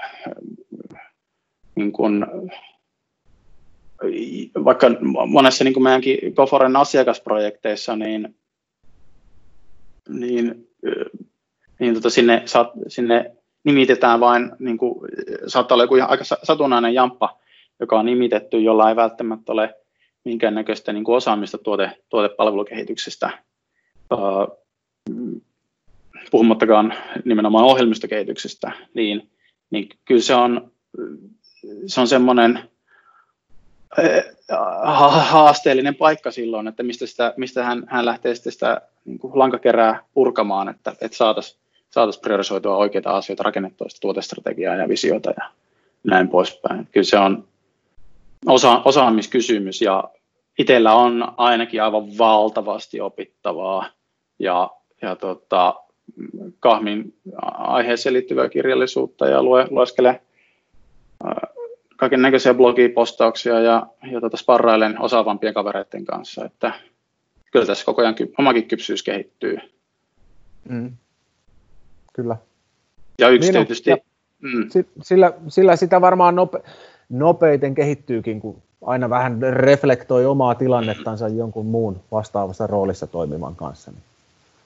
niin 1.76 1.92
kuin, 1.92 2.26
vaikka 4.64 4.88
monessa 5.28 5.64
niin 5.64 5.74
kuin 5.74 5.84
meidänkin 5.84 6.34
Goforen 6.36 6.76
asiakasprojekteissa, 6.76 7.96
niin 7.96 8.36
niin, 10.10 10.68
niin 11.80 11.94
tota 11.94 12.10
sinne, 12.10 12.44
sinne 12.88 13.36
nimitetään 13.64 14.20
vain, 14.20 14.52
niin 14.60 14.78
kuin, 14.78 14.96
saattaa 15.48 15.76
olla 15.76 15.84
joku 15.84 15.96
aika 16.08 16.24
satunnainen 16.44 16.94
jamppa, 16.94 17.40
joka 17.80 18.00
on 18.00 18.06
nimitetty, 18.06 18.62
jolla 18.62 18.90
ei 18.90 18.96
välttämättä 18.96 19.52
ole 19.52 19.76
minkäännäköistä 20.26 20.94
niin 20.94 21.04
kuin 21.04 21.16
osaamista 21.16 21.58
tuote, 21.58 21.92
tuotepalvelukehityksestä, 22.10 23.30
uh, 24.14 24.66
puhumattakaan 26.32 26.94
nimenomaan 27.26 27.66
ohjelmistokehityksestä, 27.66 28.72
niin, 28.94 29.30
niin 29.70 29.90
kyllä 30.06 30.22
se 30.22 30.36
on, 30.36 30.72
se 31.88 32.02
on 32.02 32.08
semmoinen 32.08 32.70
haasteellinen 35.22 35.96
paikka 35.96 36.32
silloin, 36.32 36.68
että 36.68 36.84
mistä, 36.84 37.06
sitä, 37.06 37.34
mistä 37.38 37.64
hän, 37.64 37.84
hän 37.88 38.06
lähtee 38.06 38.36
sitten 38.36 38.54
sitä 38.54 38.82
niin 39.06 39.20
kuin 39.20 39.40
lankakerää 39.40 40.04
purkamaan, 40.14 40.70
että, 40.70 40.96
että 41.02 41.18
saataisiin 41.18 41.60
saatais 41.90 42.18
priorisoitua 42.18 42.78
oikeita 42.78 43.12
asioita, 43.12 43.44
rakennettua 43.44 43.90
sitä 43.90 44.02
tuotestrategiaa 44.02 44.76
ja 44.76 44.90
visiota 44.90 45.34
ja 45.38 45.50
näin 46.04 46.28
poispäin. 46.28 46.88
Kyllä 46.92 47.06
se 47.06 47.18
on 47.18 47.48
osa, 48.46 48.82
osaamiskysymys 48.86 49.82
ja 49.82 50.04
itsellä 50.60 50.94
on 50.94 51.34
ainakin 51.38 51.84
aivan 51.84 52.18
valtavasti 52.18 53.02
opittavaa 53.02 53.86
ja, 54.40 54.70
ja 55.02 55.16
tota, 55.16 55.76
kahmin 56.60 57.14
aiheeseen 57.58 58.14
liittyvää 58.14 58.50
kirjallisuutta 58.50 59.28
ja 59.28 59.44
lue, 59.44 59.68
lueskele 59.70 60.22
kaiken 61.96 62.22
näköisiä 62.22 62.54
blogipostauksia 62.54 63.60
ja, 63.60 63.88
ja 64.12 64.22
tota 64.22 64.38
sparrailen 64.38 65.02
osaavampien 65.02 65.54
kavereiden 65.54 66.06
kanssa, 66.06 66.46
että 66.46 66.74
kyllä 67.52 67.66
tässä 67.66 67.86
koko 67.86 68.02
ajan 68.02 68.16
ky- 68.16 68.34
omakin 68.38 68.68
kypsyys 68.68 69.04
kehittyy. 69.04 69.58
Mm. 70.70 70.92
Kyllä. 72.14 72.38
Ja 73.20 73.30
yksi 73.30 73.52
niin 73.52 73.54
tietysti... 73.54 73.90
Ja 73.90 73.98
mm. 74.42 74.70
sillä, 75.02 75.34
sillä 75.48 75.76
sitä 75.76 76.02
varmaan 76.02 76.36
nope, 76.36 76.62
nopeiten 77.10 77.76
kehittyykin, 77.76 78.42
kun 78.42 78.62
aina 78.82 79.10
vähän 79.10 79.42
reflektoi 79.42 80.26
omaa 80.26 80.56
tilannettansa 80.56 81.28
jonkun 81.28 81.66
muun 81.66 82.02
vastaavassa 82.12 82.68
roolissa 82.68 83.08
toimivan 83.08 83.56
kanssa. 83.56 83.92
Niin 83.92 84.04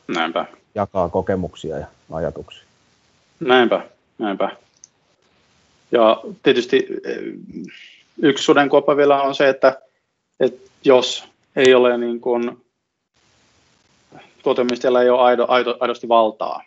Näinpä. 0.08 0.46
Jakaa 0.76 1.10
kokemuksia 1.10 1.78
ja 1.78 1.88
ajatuksia. 2.12 2.64
Näinpä, 3.40 3.82
näinpä. 4.18 4.52
Ja 5.92 6.22
tietysti 6.44 6.88
eh, 7.06 7.18
yksi 8.22 8.44
sudenkuoppa 8.44 8.98
vielä 8.98 9.22
on 9.22 9.36
se, 9.36 9.50
että, 9.50 9.82
että 10.40 10.70
jos 10.84 11.24
ei 11.56 11.74
ole 11.74 11.98
niin 11.98 12.22
kuin, 12.22 12.58
tuoteomistajalla 14.44 15.02
ei 15.02 15.10
ole 15.10 15.22
aido, 15.22 15.46
aido, 15.48 15.78
aidosti 15.80 16.08
valtaa, 16.08 16.64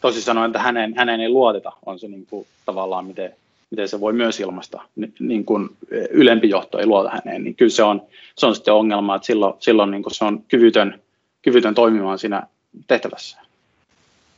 tosi 0.00 0.22
sanoen, 0.22 0.48
että 0.48 0.58
hänen, 0.58 0.94
hänen 0.96 1.20
ei 1.20 1.28
luoteta, 1.28 1.72
on 1.86 1.98
se 1.98 2.08
niin 2.08 2.26
kuin, 2.26 2.46
tavallaan 2.66 3.06
miten, 3.06 3.34
miten 3.70 3.88
se 3.88 4.00
voi 4.00 4.12
myös 4.12 4.40
ilmaista, 4.40 4.82
niin 5.18 5.44
kuin 5.44 5.68
eh, 5.90 6.08
ylempi 6.10 6.48
johto 6.48 6.78
ei 6.78 6.86
luota 6.86 7.10
häneen, 7.10 7.44
niin 7.44 7.54
kyllä 7.54 7.70
se 7.70 7.82
on, 7.82 8.02
se 8.36 8.46
on 8.46 8.54
sitten 8.54 8.74
ongelma, 8.74 9.16
että 9.16 9.26
silloin, 9.26 9.54
silloin 9.58 9.90
niin 9.90 10.02
kuin 10.02 10.14
se 10.14 10.24
on 10.24 10.42
kyvytön, 10.48 11.00
kyvytön 11.42 11.74
toimimaan 11.74 12.18
siinä 12.18 12.42
tehtävässä. 12.86 13.38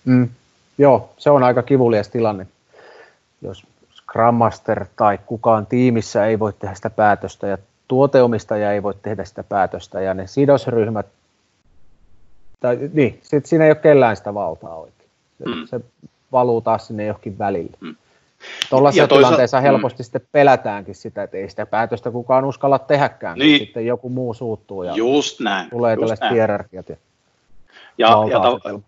Mm. 0.05 0.29
Joo, 0.79 1.15
se 1.19 1.31
on 1.31 1.43
aika 1.43 1.63
kivulias 1.63 2.09
tilanne, 2.09 2.47
jos 3.43 3.65
Scrum 4.11 4.35
Master 4.35 4.87
tai 4.97 5.19
kukaan 5.27 5.67
tiimissä 5.67 6.27
ei 6.27 6.39
voi 6.39 6.53
tehdä 6.53 6.75
sitä 6.75 6.91
päätöstä 6.91 7.47
ja 7.47 7.59
tuoteomistaja 7.89 8.73
ei 8.73 8.83
voi 8.83 8.95
tehdä 9.03 9.25
sitä 9.25 9.43
päätöstä 9.43 10.01
ja 10.01 10.15
ne 10.15 10.27
sidosryhmät, 10.27 11.07
tai 12.61 12.79
niin, 12.93 13.21
sit 13.23 13.47
siinä 13.47 13.65
ei 13.65 13.71
ole 13.71 13.77
kellään 13.77 14.17
sitä 14.17 14.35
valtaa 14.35 14.77
oikein. 14.77 15.11
Se, 15.39 15.45
mm. 15.45 15.67
se 15.67 15.81
valuu 16.33 16.61
taas 16.61 16.87
sinne 16.87 17.07
johonkin 17.07 17.39
välille. 17.39 17.77
Mm. 17.81 17.97
Tuollaisessa 18.71 19.07
toisa- 19.07 19.19
tilanteessa 19.19 19.57
mm. 19.57 19.63
helposti 19.63 20.03
mm. 20.03 20.05
sitten 20.05 20.23
pelätäänkin 20.33 20.95
sitä, 20.95 21.23
että 21.23 21.37
ei 21.37 21.51
sitä 21.51 21.67
päätöstä 21.67 22.11
kukaan 22.11 22.45
uskalla 22.45 22.79
tehdäkään, 22.79 23.39
niin. 23.39 23.59
sitten 23.59 23.87
joku 23.87 24.09
muu 24.09 24.35
suuttuu 24.35 24.83
ja 24.83 24.95
just 24.95 25.41
näin, 25.41 25.71
tulee 25.71 25.97
tällaiset 25.97 26.31
hierarkiat. 26.31 26.89
Ja, 26.89 26.97
ja, 27.99 28.17
ja, 28.31 28.41
ta- 28.41 28.81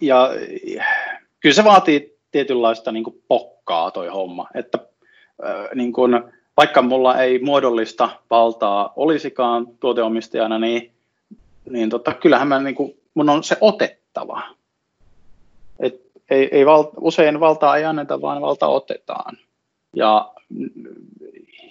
ja, 0.00 0.30
ja 0.66 0.84
kyllä 1.40 1.54
se 1.54 1.64
vaatii 1.64 2.19
tietynlaista 2.30 2.92
niin 2.92 3.04
kuin 3.04 3.22
pokkaa 3.28 3.90
toi 3.90 4.08
homma, 4.08 4.48
että 4.54 4.78
niin 5.74 5.92
kuin, 5.92 6.22
vaikka 6.56 6.82
mulla 6.82 7.18
ei 7.18 7.38
muodollista 7.38 8.10
valtaa 8.30 8.92
olisikaan 8.96 9.66
tuoteomistajana, 9.80 10.58
niin, 10.58 10.92
niin 11.70 11.90
tota, 11.90 12.14
kyllähän 12.14 12.48
mä, 12.48 12.58
niin 12.58 12.74
kuin, 12.74 13.00
mun 13.14 13.28
on 13.28 13.44
se 13.44 13.56
otettava. 13.60 14.42
Et 15.80 16.00
ei, 16.30 16.48
ei 16.52 16.66
val, 16.66 16.84
usein 17.00 17.40
valtaa 17.40 17.76
ei 17.76 17.84
anneta, 17.84 18.20
vaan 18.20 18.42
valta 18.42 18.66
otetaan. 18.66 19.36
Ja 19.96 20.32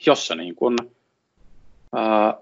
jos 0.06 0.28
se 0.28 0.36
niin 0.36 0.56
kuin, 0.56 0.78
ää, 1.96 2.38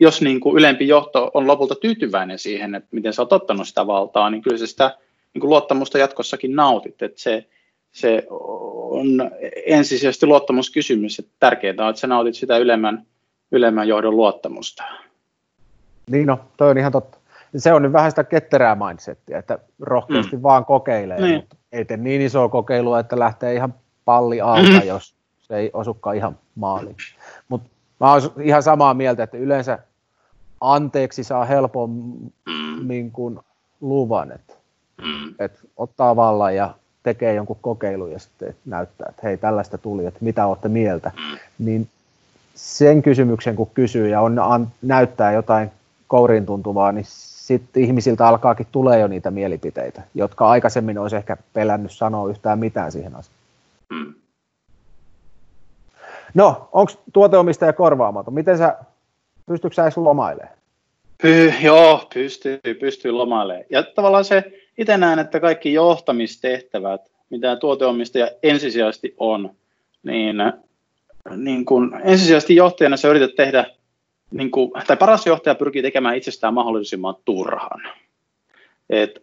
jos 0.00 0.22
niin 0.22 0.40
kuin 0.40 0.56
ylempi 0.56 0.88
johto 0.88 1.30
on 1.34 1.46
lopulta 1.46 1.74
tyytyväinen 1.74 2.38
siihen, 2.38 2.74
että 2.74 2.88
miten 2.92 3.12
sä 3.12 3.22
oot 3.22 3.32
ottanut 3.32 3.68
sitä 3.68 3.86
valtaa, 3.86 4.30
niin 4.30 4.42
kyllä 4.42 4.58
se 4.58 4.66
sitä 4.66 4.98
niin 5.36 5.40
kuin 5.40 5.50
luottamusta 5.50 5.98
jatkossakin 5.98 6.56
nautit. 6.56 7.02
Että 7.02 7.20
se, 7.20 7.46
se 7.92 8.26
on 8.30 9.06
ensisijaisesti 9.66 10.26
luottamuskysymys. 10.26 11.18
Että 11.18 11.32
tärkeää 11.40 11.74
on, 11.78 11.90
että 11.90 12.00
sä 12.00 12.06
nautit 12.06 12.34
sitä 12.34 12.58
ylemmän, 12.58 13.06
ylemmän 13.52 13.88
johdon 13.88 14.16
luottamusta. 14.16 14.82
Niin 16.10 16.26
no, 16.26 16.40
toi 16.56 16.70
on 16.70 16.78
ihan 16.78 16.92
totta. 16.92 17.18
Se 17.56 17.72
on 17.72 17.82
nyt 17.82 17.92
vähän 17.92 18.10
sitä 18.10 18.24
ketterää 18.24 18.76
mindsettiä, 18.88 19.38
että 19.38 19.58
rohkeasti 19.80 20.36
mm. 20.36 20.42
vaan 20.42 20.64
kokeilee, 20.64 21.20
niin. 21.20 21.36
mutta 21.36 21.56
ei 21.72 21.84
tee 21.84 21.96
niin 21.96 22.20
isoa 22.20 22.48
kokeilua, 22.48 23.00
että 23.00 23.18
lähtee 23.18 23.54
ihan 23.54 23.74
palli 24.04 24.40
alta, 24.40 24.80
mm. 24.80 24.86
jos 24.86 25.14
se 25.38 25.56
ei 25.56 25.70
osukaan 25.72 26.16
ihan 26.16 26.38
maaliin. 26.54 26.96
Mutta 27.48 27.70
mä 28.00 28.12
olen 28.12 28.22
ihan 28.42 28.62
samaa 28.62 28.94
mieltä, 28.94 29.22
että 29.22 29.36
yleensä 29.36 29.78
anteeksi 30.60 31.24
saa 31.24 31.44
helpommin 31.44 33.04
mm. 33.04 33.10
kuin 33.12 33.38
luvan, 33.80 34.32
että, 34.32 34.54
mm. 35.02 35.34
että 35.38 35.58
ottaa 35.76 36.16
vallan 36.16 36.56
ja 36.56 36.74
tekee 37.02 37.34
jonkun 37.34 37.58
kokeilun 37.60 38.12
ja 38.12 38.18
sitten 38.18 38.54
näyttää, 38.64 39.06
että 39.08 39.22
hei 39.24 39.36
tällaista 39.36 39.78
tuli, 39.78 40.06
että 40.06 40.20
mitä 40.22 40.46
olette 40.46 40.68
mieltä, 40.68 41.12
mm. 41.16 41.38
niin 41.58 41.88
sen 42.54 43.02
kysymyksen 43.02 43.56
kun 43.56 43.70
kysyy 43.74 44.08
ja 44.08 44.20
on, 44.20 44.38
an, 44.38 44.68
näyttää 44.82 45.32
jotain 45.32 45.70
kouriin 46.08 46.46
tuntuvaa, 46.46 46.92
niin 46.92 47.06
sitten 47.08 47.82
ihmisiltä 47.82 48.28
alkaakin 48.28 48.66
tulee 48.72 49.00
jo 49.00 49.06
niitä 49.06 49.30
mielipiteitä, 49.30 50.02
jotka 50.14 50.48
aikaisemmin 50.48 50.98
olisi 50.98 51.16
ehkä 51.16 51.36
pelännyt 51.52 51.92
sanoa 51.92 52.30
yhtään 52.30 52.58
mitään 52.58 52.92
siihen 52.92 53.14
asiaan. 53.14 53.36
Mm. 53.90 54.14
No, 56.34 56.68
onko 56.72 56.92
tuoteomistaja 57.12 57.72
korvaamaton? 57.72 58.34
Miten 58.34 58.58
sä, 58.58 58.76
pystytkö 59.46 59.74
sä 59.74 59.82
edes 59.82 59.96
lomailemaan? 59.96 60.56
Py, 61.22 61.54
joo, 61.60 62.08
pystyy, 62.14 62.60
pystyy 62.80 63.12
lomailemaan. 63.12 63.64
Ja 63.70 63.82
tavallaan 63.82 64.24
se, 64.24 64.52
itse 64.78 64.96
näen, 64.96 65.18
että 65.18 65.40
kaikki 65.40 65.72
johtamistehtävät, 65.72 67.00
mitä 67.30 67.56
tuoteomistaja 67.56 68.30
ensisijaisesti 68.42 69.14
on, 69.18 69.50
niin, 70.02 70.36
niin 71.36 71.64
kun 71.64 72.00
ensisijaisesti 72.04 72.56
johtajana 72.56 72.96
sä 72.96 73.08
yrität 73.08 73.34
tehdä, 73.34 73.66
niin 74.30 74.50
kun, 74.50 74.72
tai 74.86 74.96
paras 74.96 75.26
johtaja 75.26 75.54
pyrkii 75.54 75.82
tekemään 75.82 76.16
itsestään 76.16 76.54
mahdollisimman 76.54 77.14
turhan. 77.24 77.82
Et, 78.90 79.22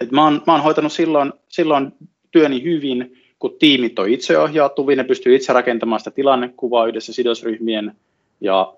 et 0.00 0.10
mä, 0.10 0.24
oon, 0.24 0.42
mä 0.46 0.52
oon 0.52 0.62
hoitanut 0.62 0.92
silloin, 0.92 1.32
silloin 1.48 1.92
työni 2.30 2.62
hyvin, 2.62 3.22
kun 3.38 3.56
tiimit 3.58 3.98
on 3.98 4.08
itseohjautuvia, 4.08 4.96
ne 4.96 5.04
pystyy 5.04 5.34
itse 5.34 5.52
rakentamaan 5.52 6.00
sitä 6.00 6.10
tilannekuvaa 6.10 6.86
yhdessä 6.86 7.12
sidosryhmien 7.12 7.94
ja, 8.40 8.74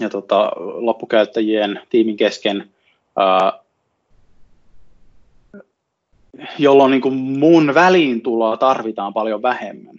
ja 0.00 0.08
tota, 0.08 0.52
loppukäyttäjien 0.56 1.80
tiimin 1.90 2.16
kesken, 2.16 2.70
ää, 3.16 3.65
jolloin 6.58 6.90
niin 6.90 7.00
kuin 7.00 7.14
mun 7.14 7.74
väliintuloa 7.74 8.56
tarvitaan 8.56 9.12
paljon 9.14 9.42
vähemmän. 9.42 9.96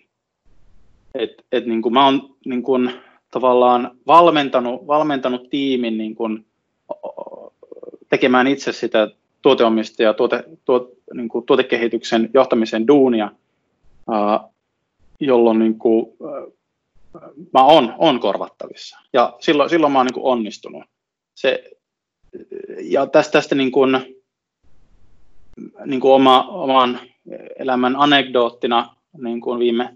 Et, 1.16 1.46
et 1.52 1.66
niin 1.66 1.82
kuin 1.82 1.94
mä 1.94 2.06
oon 2.06 2.36
niin 2.46 2.64
kuin, 2.64 2.92
tavallaan 3.32 3.92
valmentanut, 4.08 4.88
valmentanut 4.88 5.50
tiimin 5.50 5.98
niin 5.98 6.16
kuin, 6.16 6.46
tekemään 8.10 8.48
itse 8.48 8.72
sitä 8.72 9.10
tuoteomistaja, 9.42 10.14
tuote, 10.14 10.44
tuot, 10.66 10.94
niin 11.14 11.30
kuin 11.30 11.46
tuotekehityksen 11.46 12.30
johtamisen 12.34 12.88
duunia, 12.88 13.32
jolloin 15.20 15.60
niin 15.60 15.80
kuin, 15.80 16.06
mä 17.54 17.64
on, 17.64 17.94
on 17.98 18.20
korvattavissa. 18.20 18.98
Ja 19.14 19.36
silloin, 19.40 19.70
silloin 19.70 19.94
mä 19.94 20.00
oon 20.00 20.06
niin 20.06 20.14
kuin 20.14 20.26
onnistunut. 20.26 20.84
Se, 21.36 21.64
ja 22.82 23.08
tästä, 23.08 23.32
tästä 23.32 23.56
niin 23.56 23.72
kuin, 23.72 24.17
niin 25.86 26.00
kuin 26.00 26.14
oma, 26.14 26.48
oman 26.50 27.00
elämän 27.60 27.96
anekdoottina 27.96 28.96
niin 29.18 29.42
kuin 29.42 29.60
viime, 29.60 29.96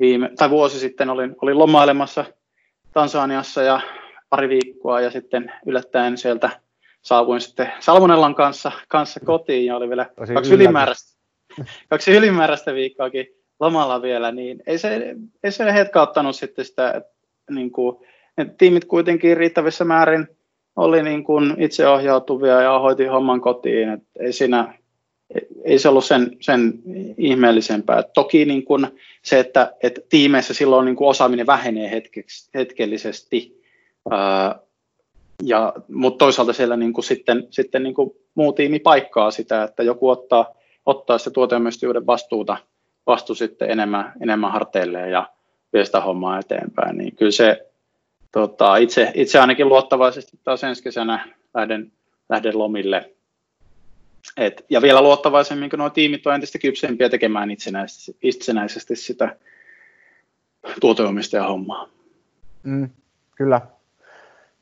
viime, 0.00 0.30
tai 0.36 0.50
vuosi 0.50 0.78
sitten 0.78 1.10
olin, 1.10 1.36
olin 1.42 1.58
lomailemassa 1.58 2.24
Tansaniassa 2.92 3.62
ja 3.62 3.80
pari 4.30 4.48
viikkoa 4.48 5.00
ja 5.00 5.10
sitten 5.10 5.52
yllättäen 5.66 6.18
sieltä 6.18 6.50
saavuin 7.02 7.40
sitten 7.40 7.72
Salmonellan 7.80 8.34
kanssa, 8.34 8.72
kanssa 8.88 9.20
kotiin 9.20 9.66
ja 9.66 9.76
oli 9.76 9.88
vielä 9.88 10.06
Tosi 10.16 10.34
kaksi 10.34 10.54
ylimääräistä, 10.54 11.18
kaksi 11.88 12.12
ylimääräistä 12.12 12.74
viikkoakin 12.74 13.26
lomalla 13.60 14.02
vielä, 14.02 14.32
niin 14.32 14.62
ei 14.66 14.78
se, 14.78 15.16
ei 15.44 15.52
se 15.52 15.72
hetkauttanut 15.72 16.36
sitten 16.36 16.64
sitä, 16.64 17.02
niin 17.50 17.70
kuin, 17.70 17.96
että 18.38 18.54
tiimit 18.58 18.84
kuitenkin 18.84 19.36
riittävissä 19.36 19.84
määrin 19.84 20.28
oli 20.76 21.02
niin 21.02 21.24
kuin 21.24 21.54
itseohjautuvia 21.58 22.60
ja 22.60 22.78
hoiti 22.78 23.06
homman 23.06 23.40
kotiin, 23.40 23.88
että 23.88 24.08
ei 24.20 24.32
siinä, 24.32 24.74
ei 25.64 25.78
se 25.78 25.88
ollut 25.88 26.04
sen, 26.04 26.36
sen 26.40 26.74
ihmeellisempää. 27.18 28.02
Toki 28.02 28.44
niin 28.44 28.64
kuin 28.64 28.86
se, 29.22 29.40
että, 29.40 29.72
että 29.82 30.00
tiimeissä 30.08 30.54
silloin 30.54 30.84
niin 30.84 30.96
kuin 30.96 31.08
osaaminen 31.08 31.46
vähenee 31.46 31.90
hetkeksi, 31.90 32.50
hetkellisesti, 32.54 33.62
ää, 34.10 34.60
ja, 35.42 35.72
mutta 35.88 36.18
toisaalta 36.24 36.52
siellä 36.52 36.76
niin 36.76 36.92
kuin 36.92 37.04
sitten, 37.04 37.46
sitten 37.50 37.82
niin 37.82 37.94
kuin 37.94 38.10
muu 38.34 38.52
tiimi 38.52 38.78
paikkaa 38.78 39.30
sitä, 39.30 39.62
että 39.62 39.82
joku 39.82 40.08
ottaa, 40.08 40.54
ottaa 40.86 41.18
sitä 41.18 41.30
tuoteomistajuuden 41.30 42.06
vastuuta, 42.06 42.56
vastu 43.06 43.34
sitten 43.34 43.70
enemmän, 43.70 44.12
enemmän 44.22 44.52
harteilleen 44.52 45.10
ja 45.10 45.28
vie 45.72 45.84
sitä 45.84 46.00
hommaa 46.00 46.38
eteenpäin. 46.38 46.98
Niin 46.98 47.16
kyllä 47.16 47.32
se 47.32 47.66
tota, 48.32 48.76
itse, 48.76 49.12
itse 49.14 49.38
ainakin 49.38 49.68
luottavaisesti 49.68 50.38
taas 50.44 50.64
ensi 50.64 50.82
kesänä 50.82 51.34
lähden, 51.54 51.92
lähden 52.28 52.58
lomille. 52.58 53.17
Et, 54.36 54.64
ja 54.70 54.82
vielä 54.82 55.02
luottavaisemmin, 55.02 55.70
kun 55.70 55.78
nuo 55.78 55.90
tiimit 55.90 56.26
on 56.26 56.34
entistä 56.34 56.58
kypsempiä 56.58 57.08
tekemään 57.08 57.50
itsenäisesti, 57.50 58.16
itsenäisesti 58.22 58.96
sitä 58.96 59.36
tuoteomistajan 60.80 61.48
hommaa. 61.48 61.88
Mm, 62.62 62.90
kyllä. 63.36 63.60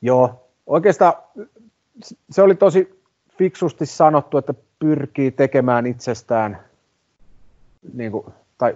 Joo, 0.01 0.49
oikeastaan 0.67 1.13
se 2.31 2.41
oli 2.41 2.55
tosi 2.55 3.01
fiksusti 3.37 3.85
sanottu, 3.85 4.37
että 4.37 4.53
pyrkii 4.79 5.31
tekemään 5.31 5.85
itsestään 5.85 6.59
niin 7.93 8.11
kuin, 8.11 8.25
tai 8.57 8.75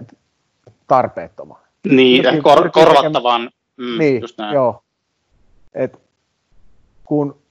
tarpeettoman. 0.88 1.58
Niin, 1.90 2.22
pyrkii, 2.22 2.42
kor- 2.42 2.62
pyrkii 2.62 2.84
korvattavan. 2.84 3.52
Mm, 3.78 3.98
niin, 4.00 4.22
just 4.22 4.38
näin. 4.38 4.54
joo. 4.54 4.84
Et 5.74 6.00
kun 7.04 7.42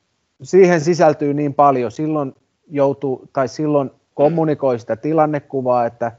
siihen 0.43 0.81
sisältyy 0.81 1.35
niin 1.35 1.55
paljon, 1.55 1.91
silloin 1.91 2.35
joutuu, 2.71 3.29
tai 3.33 3.49
silloin 3.49 3.91
kommunikoi 4.15 4.79
sitä 4.79 4.97
tilannekuvaa, 4.97 5.87
että 5.87 6.13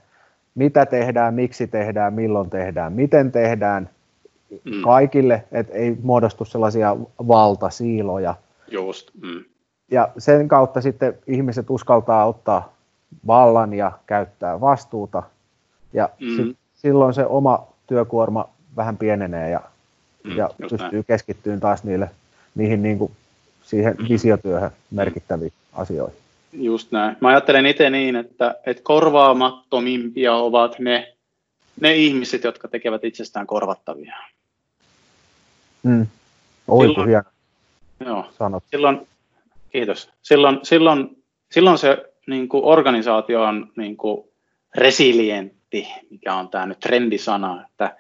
mitä 0.56 0.86
tehdään, 0.86 1.34
miksi 1.34 1.68
tehdään, 1.68 2.14
milloin 2.14 2.50
tehdään, 2.50 2.94
miten 2.94 3.32
tehdään, 3.32 3.90
mm. 4.66 4.82
kaikille, 4.84 5.44
että 5.52 5.74
ei 5.74 5.98
muodostu 6.04 6.46
sellaisia 6.46 6.98
valtasiiloja. 7.28 8.36
Just. 8.72 9.12
Mm. 9.22 9.44
Ja 9.92 10.10
sen 10.18 10.48
kautta 10.48 10.82
sitten 10.82 11.18
ihmiset 11.28 11.70
uskaltaa 11.70 12.26
ottaa 12.26 12.74
vallan 13.28 13.74
ja 13.74 13.92
käyttää 14.08 14.62
vastuuta. 14.62 15.24
Ja 15.94 16.10
mm. 16.20 16.36
sit, 16.36 16.58
silloin 16.76 17.14
se 17.14 17.26
oma 17.26 17.68
työkuorma 17.88 18.50
vähän 18.76 18.98
pienenee 18.98 19.50
ja, 19.50 19.62
mm, 20.24 20.38
ja 20.38 20.50
pystyy 20.58 20.92
näin. 20.92 21.06
keskittymään 21.06 21.60
taas 21.60 21.84
niille, 21.84 22.10
niihin 22.56 22.84
niin 22.84 22.98
kuin 22.98 23.12
siihen 23.64 23.96
mm. 24.00 24.06
visiotyöhön 24.10 24.72
merkittäviin 24.92 25.54
asioihin. 25.74 26.21
Just 26.54 26.92
näin. 26.92 27.18
Mä 27.20 27.30
ajattelen 27.30 27.66
itse 27.66 27.90
niin, 27.90 28.16
että, 28.16 28.56
että 28.66 28.84
korvaamattomimpia 28.84 30.36
ovat 30.36 30.80
ne, 30.80 31.14
ne 31.82 31.96
ihmiset, 31.96 32.44
jotka 32.44 32.68
tekevät 32.68 33.04
itsestään 33.04 33.48
korvattavia. 33.48 34.16
Mm. 35.84 36.08
Oiku 36.68 37.02
hieno. 37.04 37.24
Joo. 38.06 38.26
Sanot. 38.38 38.64
Silloin, 38.72 39.08
kiitos. 39.72 40.10
Silloin, 40.22 40.60
silloin, 40.64 41.24
silloin 41.52 41.78
se 41.78 42.06
niin 42.28 42.50
kuin 42.50 42.64
organisaatio 42.66 43.42
on 43.44 43.72
niin 43.76 43.98
kuin 43.98 44.28
resilientti, 44.76 45.88
mikä 46.10 46.36
on 46.36 46.50
tämä 46.50 46.66
nyt 46.66 46.80
trendisana, 46.80 47.66
että, 47.70 47.98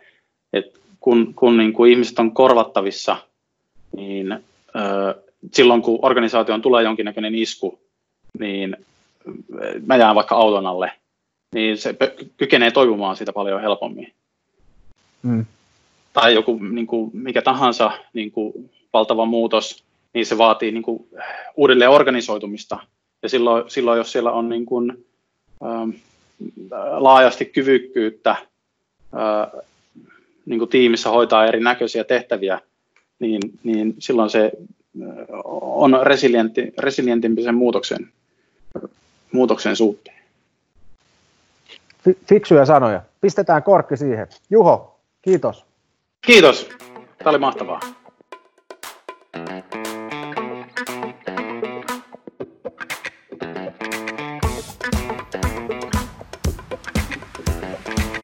että 0.53 0.79
kun, 0.99 1.33
kun 1.33 1.57
niin 1.57 1.73
kuin 1.73 1.91
ihmiset 1.91 2.19
on 2.19 2.31
korvattavissa, 2.31 3.17
niin 3.95 4.31
ö, 4.31 5.21
silloin 5.53 5.81
kun 5.81 5.99
organisaatioon 6.01 6.61
tulee 6.61 6.83
jonkinnäköinen 6.83 7.35
isku, 7.35 7.80
niin 8.41 8.77
mä 9.85 9.95
jään 9.95 10.15
vaikka 10.15 10.35
auton 10.35 10.65
alle, 10.65 10.91
niin 11.55 11.77
se 11.77 11.95
kykenee 12.37 12.71
toivumaan 12.71 13.15
siitä 13.15 13.33
paljon 13.33 13.61
helpommin. 13.61 14.13
Mm 15.23 15.45
tai 16.13 16.33
joku 16.33 16.59
niin 16.71 16.87
kuin, 16.87 17.11
mikä 17.13 17.41
tahansa 17.41 17.91
niin 18.13 18.31
kuin, 18.31 18.69
valtava 18.93 19.25
muutos, 19.25 19.83
niin 20.13 20.25
se 20.25 20.37
vaatii 20.37 20.71
niin 20.71 20.83
kuin, 20.83 21.07
uudelleen 21.57 21.89
organisoitumista. 21.89 22.77
Ja 23.23 23.29
silloin, 23.29 23.63
silloin 23.67 23.97
jos 23.97 24.11
siellä 24.11 24.31
on 24.31 24.49
niin 24.49 24.65
kuin, 24.65 25.05
ähm, 25.65 25.89
laajasti 26.97 27.45
kyvykkyyttä 27.45 28.31
äh, 28.31 29.61
niin 30.45 30.59
kuin 30.59 30.69
tiimissä 30.69 31.09
hoitaa 31.09 31.45
erinäköisiä 31.45 32.03
tehtäviä, 32.03 32.59
niin, 33.19 33.41
niin 33.63 33.95
silloin 33.99 34.29
se 34.29 34.51
on 35.43 35.99
resilientti, 36.03 36.73
resilientimpi 36.77 37.43
sen 37.43 37.55
muutoksen, 37.55 38.09
muutoksen 39.31 39.75
suhteen. 39.75 40.21
Fiksuja 42.29 42.65
sanoja. 42.65 43.01
Pistetään 43.21 43.63
korkki 43.63 43.97
siihen. 43.97 44.27
Juho, 44.49 44.99
kiitos. 45.21 45.65
Kiitos. 46.21 46.69
Tämä 47.17 47.29
oli 47.29 47.37
mahtavaa. 47.37 47.79